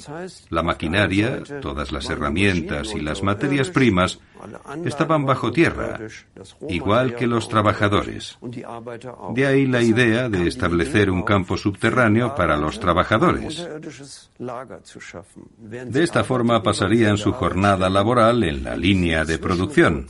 [0.50, 4.20] La maquinaria, todas las herramientas y las materias primas
[4.86, 6.00] estaban bajo tierra,
[6.70, 8.38] igual que los trabajadores.
[9.34, 13.68] De ahí la idea de establecer un campo subterráneo para los trabajadores.
[15.58, 20.08] De esta forma pasarían su jornada laboral en la línea de producción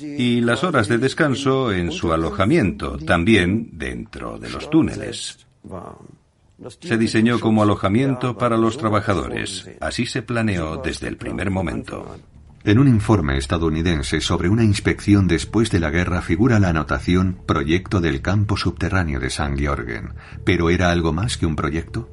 [0.00, 5.46] y las horas de descanso en su alojamiento, también dentro de los túneles.
[6.80, 9.68] Se diseñó como alojamiento para los trabajadores.
[9.80, 12.16] Así se planeó desde el primer momento.
[12.64, 18.00] En un informe estadounidense sobre una inspección después de la guerra figura la anotación Proyecto
[18.00, 20.14] del campo subterráneo de San Georgen.
[20.44, 22.08] ¿Pero era algo más que un proyecto?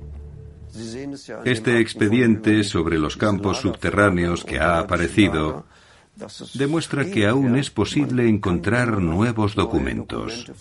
[1.45, 5.65] Este expediente sobre los campos subterráneos que ha aparecido
[6.53, 10.51] demuestra que aún es posible encontrar nuevos documentos.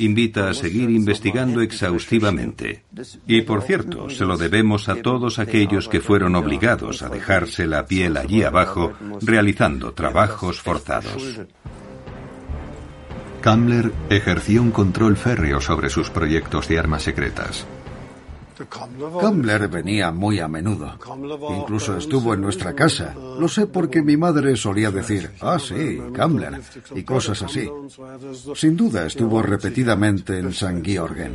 [0.00, 2.82] Invita a seguir investigando exhaustivamente.
[3.26, 7.86] Y por cierto, se lo debemos a todos aquellos que fueron obligados a dejarse la
[7.86, 11.40] piel allí abajo realizando trabajos forzados.
[13.40, 17.64] Kammler ejerció un control férreo sobre sus proyectos de armas secretas.
[18.66, 20.98] Kammler venía muy a menudo.
[21.56, 23.14] Incluso estuvo en nuestra casa.
[23.14, 26.60] Lo sé porque mi madre solía decir, ah, sí, Kammler,
[26.94, 27.68] y cosas así.
[28.54, 31.32] Sin duda estuvo repetidamente en San Georgen.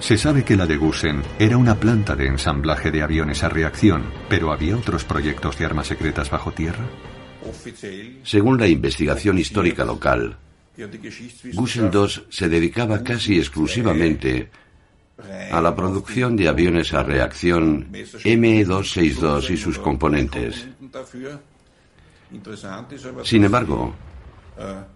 [0.00, 4.04] Se sabe que la de Gusen era una planta de ensamblaje de aviones a reacción,
[4.28, 6.84] pero ¿había otros proyectos de armas secretas bajo tierra?
[8.22, 10.36] Según la investigación histórica local,
[11.52, 14.50] Gusen II se dedicaba casi exclusivamente
[15.50, 20.66] a la producción de aviones a reacción M262 y sus componentes.
[23.22, 23.94] Sin embargo,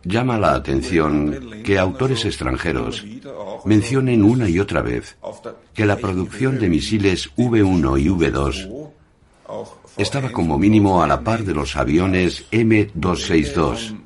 [0.04, 3.04] llama la atención que autores extranjeros
[3.64, 5.16] mencionen una y otra vez
[5.74, 8.90] que la producción de misiles V1 y V2
[9.96, 13.96] estaba como mínimo a la par de los aviones M262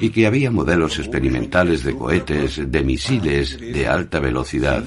[0.00, 4.82] y que había modelos experimentales de cohetes, de misiles de alta velocidad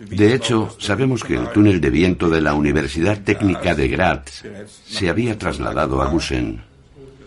[0.00, 4.42] de hecho, sabemos que el túnel de viento de la Universidad Técnica de Graz
[4.86, 6.62] se había trasladado a Gusen.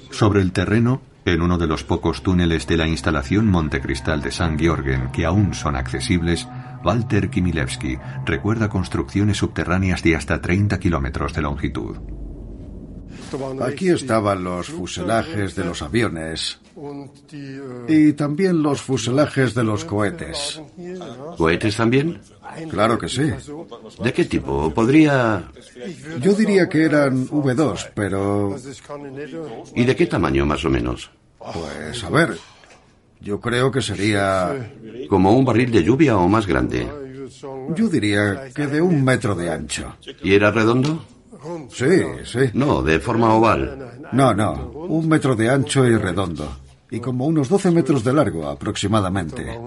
[0.09, 4.57] Sobre el terreno, en uno de los pocos túneles de la instalación Montecristal de San
[4.57, 6.47] Georgen que aún son accesibles,
[6.83, 11.97] Walter Kimilewski recuerda construcciones subterráneas de hasta 30 kilómetros de longitud.
[13.61, 16.62] Aquí estaban los fuselajes de los aviones
[17.87, 20.61] y también los fuselajes de los cohetes.
[21.37, 22.19] ¿Cohetes también?
[22.69, 23.31] Claro que sí.
[24.03, 24.71] ¿De qué tipo?
[24.73, 25.51] ¿Podría...?
[26.19, 28.55] Yo diría que eran V2, pero...
[29.75, 31.09] ¿Y de qué tamaño más o menos?
[31.37, 32.37] Pues a ver,
[33.21, 34.71] yo creo que sería...
[35.09, 36.87] ¿Como un barril de lluvia o más grande?
[37.75, 39.95] Yo diría que de un metro de ancho.
[40.21, 41.03] ¿Y era redondo?
[41.69, 42.39] Sí, sí.
[42.53, 43.99] No, de forma oval.
[44.13, 44.71] No, no.
[44.87, 46.59] Un metro de ancho y redondo.
[46.93, 49.59] Y como unos 12 metros de largo aproximadamente.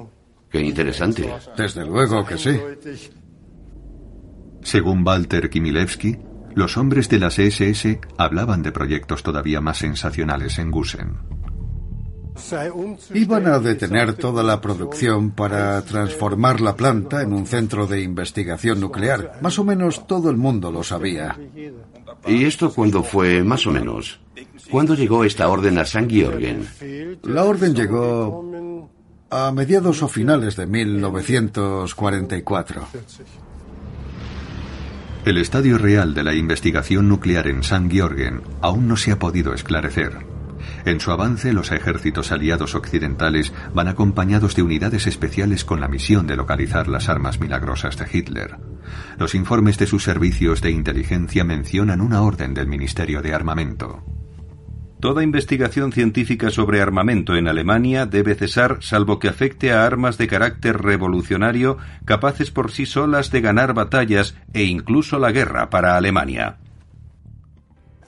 [0.49, 1.29] Qué interesante.
[1.57, 2.57] Desde luego que sí.
[4.63, 6.17] Según Walter Kimilewski,
[6.55, 11.19] los hombres de las SS hablaban de proyectos todavía más sensacionales en Gusen.
[13.15, 18.81] Iban a detener toda la producción para transformar la planta en un centro de investigación
[18.81, 19.39] nuclear.
[19.41, 21.39] Más o menos todo el mundo lo sabía.
[22.27, 24.21] ¿Y esto cuándo fue, más o menos?
[24.71, 26.67] ¿Cuándo llegó esta orden a San Georgen?
[27.23, 28.89] La orden llegó
[29.31, 32.89] a mediados o finales de 1944.
[35.25, 39.55] El estadio real de la investigación nuclear en San Georgen aún no se ha podido
[39.55, 40.36] esclarecer.
[40.85, 46.27] En su avance, los ejércitos aliados occidentales van acompañados de unidades especiales con la misión
[46.27, 48.57] de localizar las armas milagrosas de Hitler.
[49.19, 54.05] Los informes de sus servicios de inteligencia mencionan una orden del Ministerio de Armamento.
[55.01, 60.27] Toda investigación científica sobre armamento en Alemania debe cesar salvo que afecte a armas de
[60.27, 66.59] carácter revolucionario capaces por sí solas de ganar batallas e incluso la guerra para Alemania.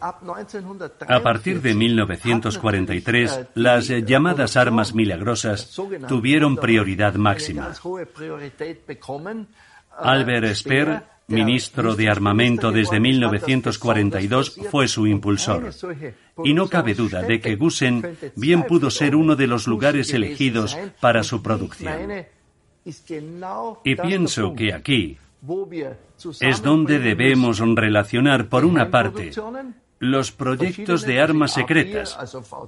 [0.01, 5.75] A partir de 1943, las llamadas armas milagrosas
[6.09, 7.73] tuvieron prioridad máxima.
[9.99, 15.71] Albert Speer, ministro de Armamento desde 1942, fue su impulsor.
[16.45, 20.77] Y no cabe duda de que Gusen bien pudo ser uno de los lugares elegidos
[21.01, 22.27] para su producción.
[23.85, 25.19] Y pienso que aquí,
[26.41, 29.31] es donde debemos relacionar, por una parte,
[29.99, 32.17] los proyectos de armas secretas,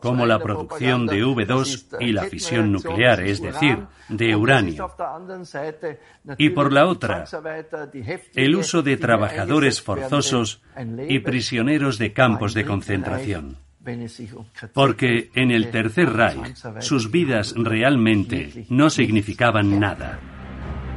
[0.00, 3.78] como la producción de V2 y la fisión nuclear, es decir,
[4.08, 4.90] de uranio.
[6.38, 7.24] Y por la otra,
[8.34, 10.62] el uso de trabajadores forzosos
[11.08, 13.56] y prisioneros de campos de concentración.
[14.74, 20.20] Porque en el Tercer Reich sus vidas realmente no significaban nada.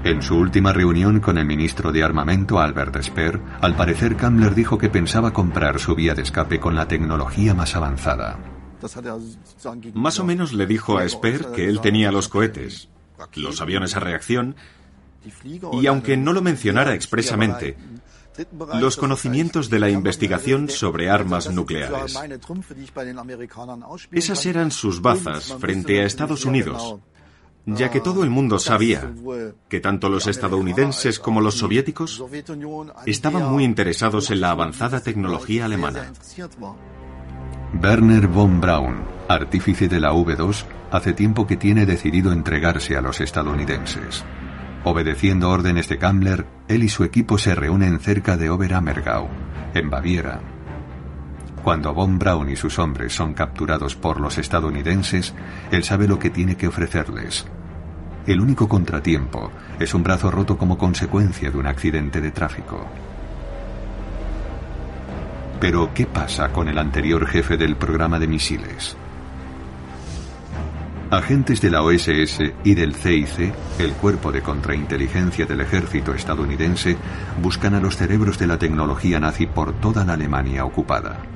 [0.04, 4.78] En su última reunión con el ministro de Armamento, Albert Speer, al parecer Kammler dijo
[4.78, 8.38] que pensaba comprar su vía de escape con la tecnología más avanzada.
[9.94, 12.90] Más o menos le dijo a Speer que él tenía los cohetes,
[13.36, 14.58] los aviones a reacción,
[15.72, 17.78] y aunque no lo mencionara expresamente,
[18.80, 22.20] los conocimientos de la investigación sobre armas nucleares.
[24.12, 26.98] Esas eran sus bazas frente a Estados Unidos,
[27.66, 29.14] ya que todo el mundo sabía
[29.70, 32.24] que tanto los estadounidenses como los soviéticos
[33.06, 36.12] estaban muy interesados en la avanzada tecnología alemana.
[37.82, 43.20] Werner von Braun, artífice de la V2, hace tiempo que tiene decidido entregarse a los
[43.20, 44.24] estadounidenses.
[44.84, 49.28] Obedeciendo órdenes de Kammler, él y su equipo se reúnen cerca de Oberammergau,
[49.74, 50.42] en Baviera,
[51.64, 55.34] cuando Von Braun y sus hombres son capturados por los estadounidenses,
[55.72, 57.46] él sabe lo que tiene que ofrecerles.
[58.28, 59.50] El único contratiempo
[59.80, 62.86] es un brazo roto como consecuencia de un accidente de tráfico.
[65.60, 68.98] Pero, ¿qué pasa con el anterior jefe del programa de misiles?
[71.12, 76.98] Agentes de la OSS y del CIC, el cuerpo de contrainteligencia del ejército estadounidense,
[77.42, 81.33] buscan a los cerebros de la tecnología nazi por toda la Alemania ocupada.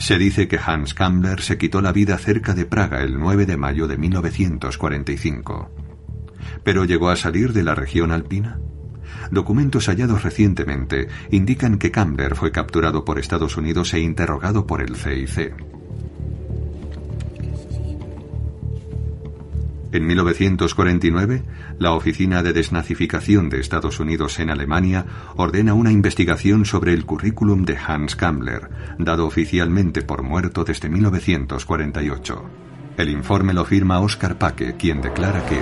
[0.00, 3.58] Se dice que Hans Kammler se quitó la vida cerca de Praga el 9 de
[3.58, 5.70] mayo de 1945.
[6.64, 8.58] ¿Pero llegó a salir de la región alpina?
[9.30, 14.96] Documentos hallados recientemente indican que Kammler fue capturado por Estados Unidos e interrogado por el
[14.96, 15.79] CIC.
[19.92, 21.42] En 1949,
[21.80, 27.64] la Oficina de Desnazificación de Estados Unidos en Alemania ordena una investigación sobre el currículum
[27.64, 32.44] de Hans Kammler, dado oficialmente por muerto desde 1948.
[32.98, 35.60] El informe lo firma Oscar Paque, quien declara que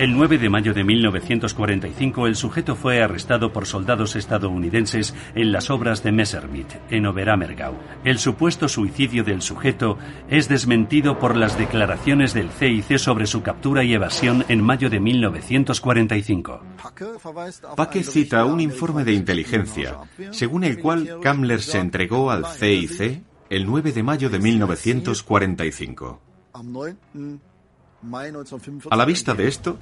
[0.00, 5.68] el 9 de mayo de 1945 el sujeto fue arrestado por soldados estadounidenses en las
[5.68, 7.74] obras de Messerschmitt, en Oberammergau.
[8.02, 9.98] El supuesto suicidio del sujeto
[10.30, 15.00] es desmentido por las declaraciones del CIC sobre su captura y evasión en mayo de
[15.00, 16.62] 1945.
[17.76, 19.98] Paque cita un informe de inteligencia,
[20.30, 26.20] según el cual Kammler se entregó al CIC el 9 de mayo de 1945.
[28.90, 29.78] A la vista de esto,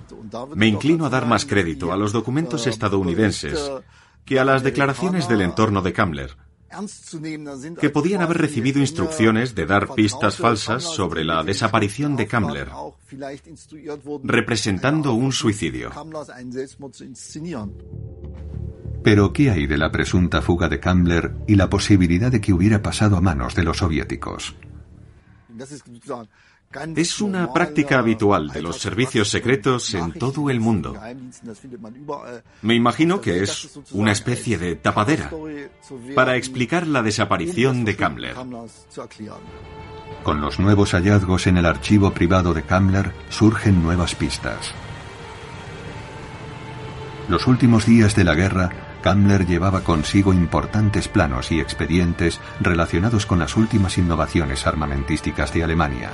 [0.55, 3.71] me inclino a dar más crédito a los documentos estadounidenses
[4.25, 6.37] que a las declaraciones del entorno de Kammler,
[7.81, 12.69] que podían haber recibido instrucciones de dar pistas falsas sobre la desaparición de Kammler,
[14.25, 15.91] representando un suicidio.
[19.03, 22.83] Pero ¿qué hay de la presunta fuga de Kammler y la posibilidad de que hubiera
[22.83, 24.55] pasado a manos de los soviéticos?
[26.97, 30.95] Es una práctica habitual de los servicios secretos en todo el mundo.
[32.61, 35.31] Me imagino que es una especie de tapadera
[36.15, 38.35] para explicar la desaparición de Kammler.
[40.23, 44.75] Con los nuevos hallazgos en el archivo privado de Kammler surgen nuevas pistas.
[47.29, 53.39] Los últimos días de la guerra, Kammler llevaba consigo importantes planos y expedientes relacionados con
[53.39, 56.11] las últimas innovaciones armamentísticas de Alemania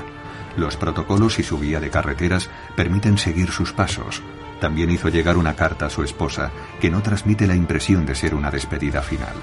[0.57, 4.22] los protocolos y su guía de carreteras permiten seguir sus pasos.
[4.61, 6.50] También hizo llegar una carta a su esposa
[6.80, 9.34] que no transmite la impresión de ser una despedida final.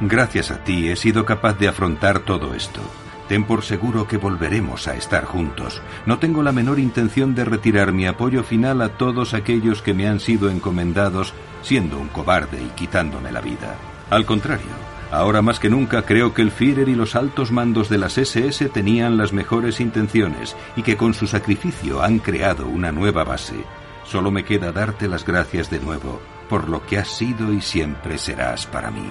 [0.00, 2.80] Gracias a ti he sido capaz de afrontar todo esto.
[3.28, 5.80] Ten por seguro que volveremos a estar juntos.
[6.06, 10.08] No tengo la menor intención de retirar mi apoyo final a todos aquellos que me
[10.08, 11.32] han sido encomendados
[11.62, 13.76] siendo un cobarde y quitándome la vida.
[14.10, 17.98] Al contrario, Ahora más que nunca creo que el Führer y los altos mandos de
[17.98, 23.22] las SS tenían las mejores intenciones y que con su sacrificio han creado una nueva
[23.22, 23.62] base.
[24.04, 28.16] Solo me queda darte las gracias de nuevo por lo que has sido y siempre
[28.16, 29.10] serás para mí.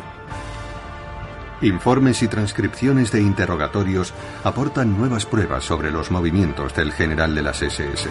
[1.62, 4.12] Informes y transcripciones de interrogatorios
[4.44, 8.10] aportan nuevas pruebas sobre los movimientos del general de las SS.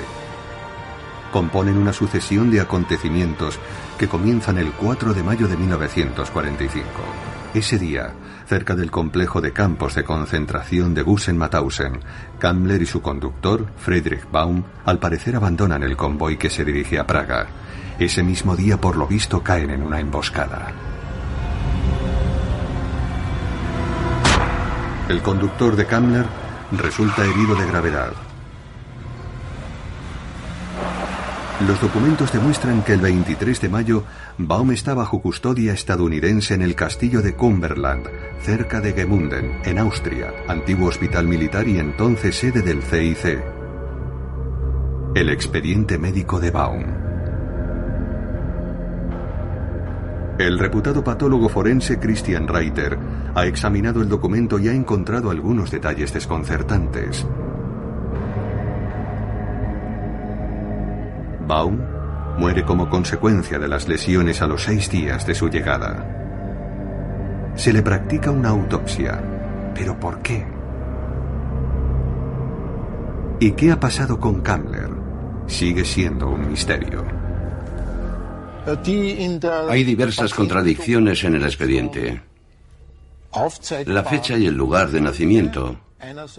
[1.32, 3.58] Componen una sucesión de acontecimientos
[3.98, 7.29] que comienzan el 4 de mayo de 1945.
[7.52, 8.12] Ese día,
[8.46, 11.98] cerca del complejo de campos de concentración de Bussen-Mauthausen,
[12.38, 17.08] Kammler y su conductor, Friedrich Baum, al parecer abandonan el convoy que se dirige a
[17.08, 17.48] Praga.
[17.98, 20.72] Ese mismo día, por lo visto, caen en una emboscada.
[25.08, 26.26] El conductor de Kamler
[26.70, 28.29] resulta herido de gravedad.
[31.66, 34.04] Los documentos demuestran que el 23 de mayo
[34.38, 38.06] Baum está bajo custodia estadounidense en el castillo de Cumberland,
[38.40, 43.42] cerca de Gemunden, en Austria, antiguo hospital militar y entonces sede del CIC.
[45.14, 46.84] El expediente médico de Baum.
[50.38, 52.96] El reputado patólogo forense Christian Reiter
[53.34, 57.26] ha examinado el documento y ha encontrado algunos detalles desconcertantes.
[61.50, 61.80] Baum
[62.38, 66.06] muere como consecuencia de las lesiones a los seis días de su llegada.
[67.56, 69.20] Se le practica una autopsia.
[69.74, 70.46] ¿Pero por qué?
[73.40, 74.90] ¿Y qué ha pasado con Kamler?
[75.48, 77.04] Sigue siendo un misterio.
[79.68, 82.22] Hay diversas contradicciones en el expediente.
[83.86, 85.80] La fecha y el lugar de nacimiento,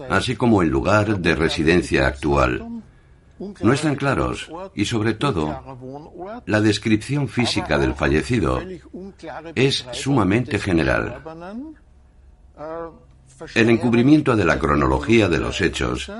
[0.08, 2.82] así como el lugar de residencia actual,
[3.60, 5.82] no están claros y sobre todo
[6.46, 8.60] la descripción física del fallecido
[9.54, 11.22] es sumamente general.
[13.54, 16.10] El encubrimiento de la cronología de los hechos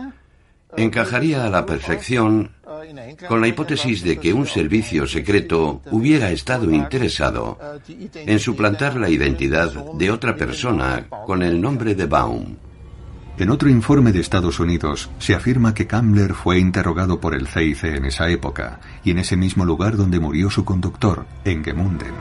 [0.76, 2.50] encajaría a la perfección
[3.28, 7.58] con la hipótesis de que un servicio secreto hubiera estado interesado
[8.14, 12.56] en suplantar la identidad de otra persona con el nombre de Baum.
[13.38, 17.84] En otro informe de Estados Unidos se afirma que Kamler fue interrogado por el CIC
[17.84, 22.12] en esa época y en ese mismo lugar donde murió su conductor, en Gemunden.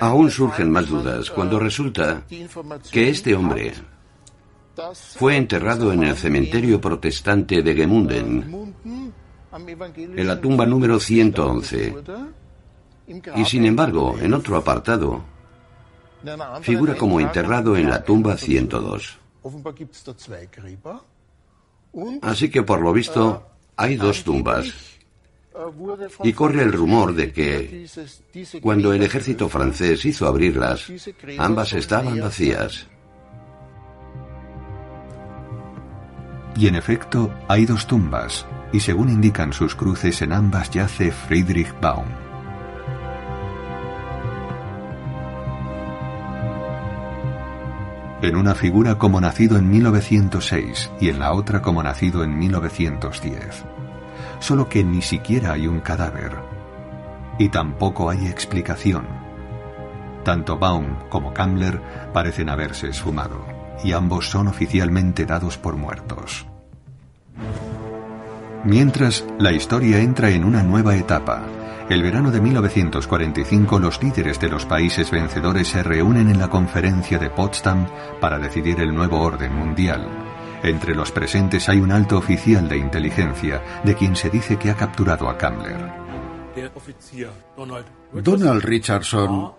[0.00, 2.22] Aún surgen más dudas cuando resulta
[2.92, 3.72] que este hombre
[5.16, 8.72] fue enterrado en el cementerio protestante de Gemunden,
[9.96, 11.96] en la tumba número 111
[13.36, 15.24] y sin embargo, en otro apartado,
[16.62, 19.18] figura como enterrado en la tumba 102.
[22.22, 23.46] Así que por lo visto
[23.76, 24.72] hay dos tumbas.
[26.22, 27.86] Y corre el rumor de que
[28.62, 30.86] cuando el ejército francés hizo abrirlas,
[31.38, 32.86] ambas estaban vacías.
[36.56, 41.72] Y en efecto, hay dos tumbas, y según indican sus cruces, en ambas yace Friedrich
[41.80, 42.19] Baum.
[48.22, 53.64] En una figura como nacido en 1906 y en la otra como nacido en 1910.
[54.40, 56.36] Solo que ni siquiera hay un cadáver.
[57.38, 59.06] Y tampoco hay explicación.
[60.22, 61.80] Tanto Baum como Kamler
[62.12, 63.42] parecen haberse esfumado,
[63.82, 66.46] y ambos son oficialmente dados por muertos.
[68.64, 71.44] Mientras, la historia entra en una nueva etapa,
[71.90, 77.18] el verano de 1945 los líderes de los países vencedores se reúnen en la conferencia
[77.18, 77.88] de Potsdam
[78.20, 80.06] para decidir el nuevo orden mundial.
[80.62, 84.76] Entre los presentes hay un alto oficial de inteligencia, de quien se dice que ha
[84.76, 85.90] capturado a Kamler.
[88.12, 89.52] Donald Richardson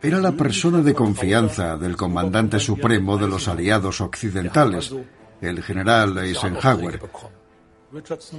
[0.00, 4.92] era la persona de confianza del comandante supremo de los aliados occidentales,
[5.40, 7.00] el general Eisenhower,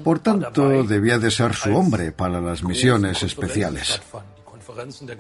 [0.04, 4.02] por tanto, debía de ser su hombre para las misiones especiales.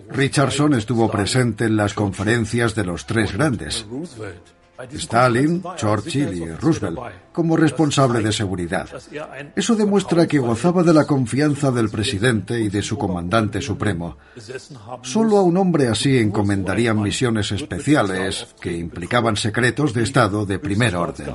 [0.09, 3.85] Richardson estuvo presente en las conferencias de los tres grandes,
[4.91, 6.99] Stalin, Churchill y Roosevelt,
[7.31, 8.89] como responsable de seguridad.
[9.55, 14.17] Eso demuestra que gozaba de la confianza del presidente y de su comandante supremo.
[15.03, 20.95] Solo a un hombre así encomendarían misiones especiales que implicaban secretos de Estado de primer
[20.95, 21.33] orden.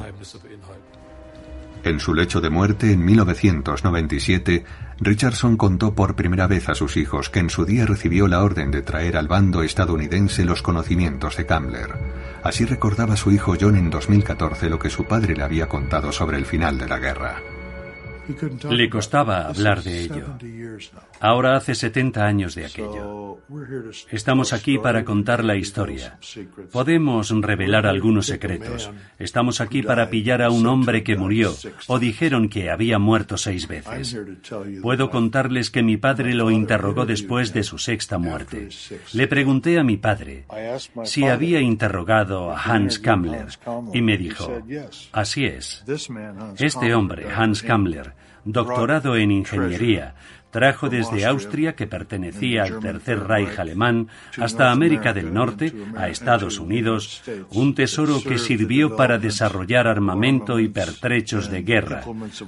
[1.85, 4.65] En su lecho de muerte en 1997,
[5.01, 8.71] Richardson contó por primera vez a sus hijos que en su día recibió la orden
[8.71, 11.95] de traer al bando estadounidense los conocimientos de Kamler.
[12.43, 16.37] Así recordaba su hijo John en 2014 lo que su padre le había contado sobre
[16.37, 17.58] el final de la guerra.
[18.71, 20.37] Le costaba hablar de ello.
[21.21, 23.39] Ahora hace 70 años de aquello.
[24.11, 26.19] Estamos aquí para contar la historia.
[26.71, 28.91] Podemos revelar algunos secretos.
[29.19, 31.55] Estamos aquí para pillar a un hombre que murió
[31.87, 34.19] o dijeron que había muerto seis veces.
[34.83, 38.69] Puedo contarles que mi padre lo interrogó después de su sexta muerte.
[39.13, 40.45] Le pregunté a mi padre
[41.05, 43.47] si había interrogado a Hans Kammler
[43.95, 44.63] y me dijo,
[45.13, 45.85] así es.
[46.59, 48.13] Este hombre, Hans Kammler,
[48.53, 50.15] doctorado en ingeniería,
[50.51, 56.59] Trajo desde Austria, que pertenecía al Tercer Reich alemán, hasta América del Norte, a Estados
[56.59, 62.03] Unidos, un tesoro que sirvió para desarrollar armamento y pertrechos de guerra,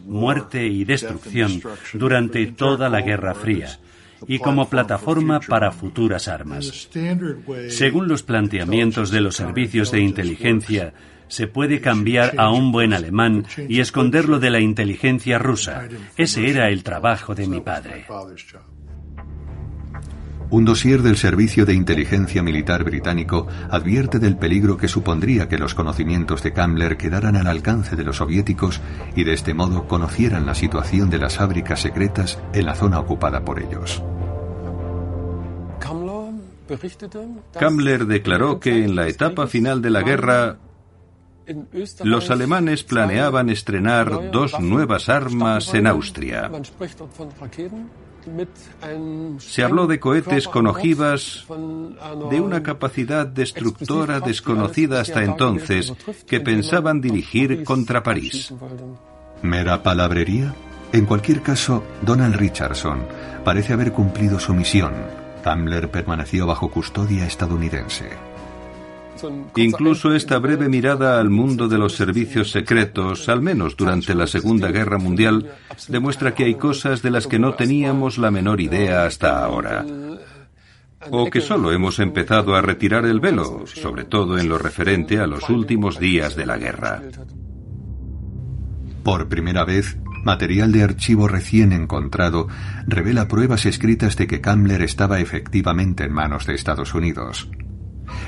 [0.07, 1.61] muerte y destrucción
[1.92, 3.78] durante toda la Guerra Fría
[4.26, 6.88] y como plataforma para futuras armas.
[7.68, 10.92] Según los planteamientos de los servicios de inteligencia,
[11.30, 15.88] se puede cambiar a un buen alemán y esconderlo de la inteligencia rusa.
[16.16, 18.04] Ese era el trabajo de mi padre.
[20.50, 25.74] Un dossier del Servicio de Inteligencia Militar británico advierte del peligro que supondría que los
[25.74, 28.80] conocimientos de Kammler quedaran al alcance de los soviéticos
[29.14, 33.44] y de este modo conocieran la situación de las fábricas secretas en la zona ocupada
[33.44, 34.02] por ellos.
[37.52, 40.58] Kammler declaró que en la etapa final de la guerra
[42.03, 46.51] los alemanes planeaban estrenar dos nuevas armas en Austria.
[49.38, 51.46] Se habló de cohetes con ojivas
[52.30, 55.92] de una capacidad destructora desconocida hasta entonces
[56.26, 58.53] que pensaban dirigir contra París.
[59.42, 60.55] ¿Mera palabrería?
[60.92, 63.07] En cualquier caso, Donald Richardson
[63.44, 64.92] parece haber cumplido su misión.
[65.42, 68.29] Kammler permaneció bajo custodia estadounidense.
[69.56, 74.70] Incluso esta breve mirada al mundo de los servicios secretos, al menos durante la Segunda
[74.70, 75.50] Guerra Mundial,
[75.88, 79.84] demuestra que hay cosas de las que no teníamos la menor idea hasta ahora.
[81.10, 85.26] O que solo hemos empezado a retirar el velo, sobre todo en lo referente a
[85.26, 87.02] los últimos días de la guerra.
[89.02, 92.48] Por primera vez, material de archivo recién encontrado
[92.86, 97.48] revela pruebas escritas de que Kammler estaba efectivamente en manos de Estados Unidos.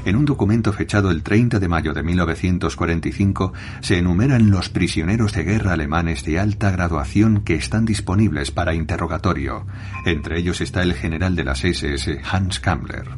[0.04, 5.44] En un documento fechado el 30 de mayo de 1945 se enumeran los prisioneros de
[5.44, 9.66] guerra alemanes de alta graduación que están disponibles para interrogatorio.
[10.04, 13.08] Entre ellos está el general de las SS, Hans Kammler.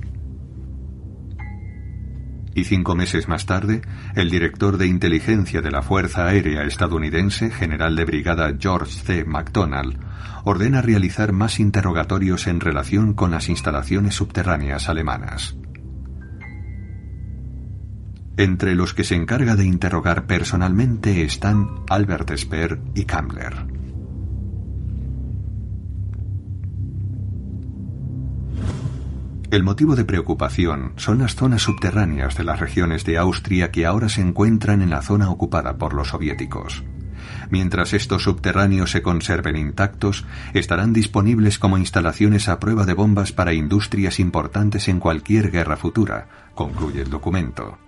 [2.54, 3.82] Y cinco meses más tarde,
[4.14, 9.24] el director de inteligencia de la Fuerza Aérea estadounidense, general de brigada George C.
[9.24, 9.98] MacDonald,
[10.44, 15.56] ordena realizar más interrogatorios en relación con las instalaciones subterráneas alemanas
[18.36, 23.66] entre los que se encarga de interrogar personalmente están Albert Speer y Kammler.
[29.50, 34.08] El motivo de preocupación son las zonas subterráneas de las regiones de Austria que ahora
[34.08, 36.82] se encuentran en la zona ocupada por los soviéticos.
[37.50, 40.24] Mientras estos subterráneos se conserven intactos,
[40.54, 46.26] estarán disponibles como instalaciones a prueba de bombas para industrias importantes en cualquier guerra futura,
[46.54, 47.78] concluye el documento.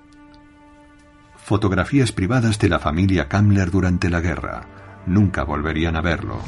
[1.47, 4.66] Fotografías privadas de la familia Kammler durante la guerra.
[5.07, 6.40] Nunca volverían a verlo.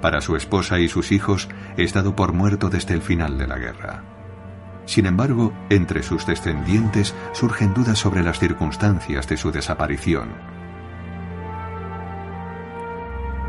[0.00, 3.58] Para su esposa y sus hijos, es dado por muerto desde el final de la
[3.58, 4.02] guerra.
[4.86, 10.30] Sin embargo, entre sus descendientes surgen dudas sobre las circunstancias de su desaparición.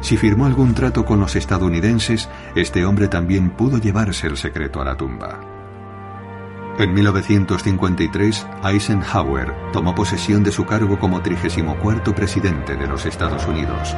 [0.01, 4.83] Si firmó algún trato con los estadounidenses, este hombre también pudo llevarse el secreto a
[4.83, 5.58] la tumba.
[6.79, 13.93] En 1953, Eisenhower tomó posesión de su cargo como 34 presidente de los Estados Unidos.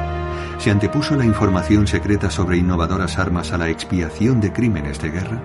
[0.58, 5.40] ¿Se antepuso la información secreta sobre innovadoras armas a la expiación de crímenes de guerra?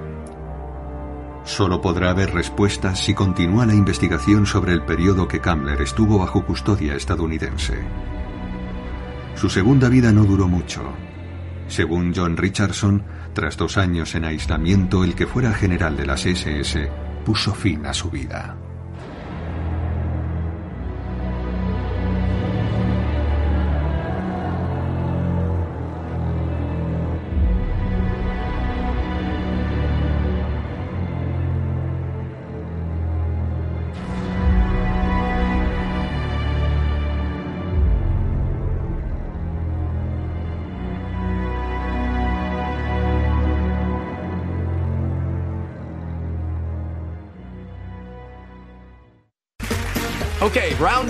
[1.44, 6.44] Solo podrá haber respuestas si continúa la investigación sobre el periodo que Kammler estuvo bajo
[6.44, 7.78] custodia estadounidense.
[9.36, 10.82] Su segunda vida no duró mucho.
[11.68, 16.90] Según John Richardson, tras dos años en aislamiento, el que fuera general de las SS
[17.28, 18.66] puso fin a su vida.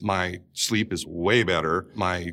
[0.00, 1.88] My sleep is way better.
[1.94, 2.32] My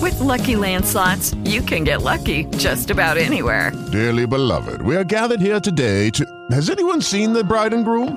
[0.00, 3.72] With Lucky Land slots, you can get lucky just about anywhere.
[3.92, 6.24] Dearly beloved, we are gathered here today to.
[6.50, 8.16] Has anyone seen the bride and groom?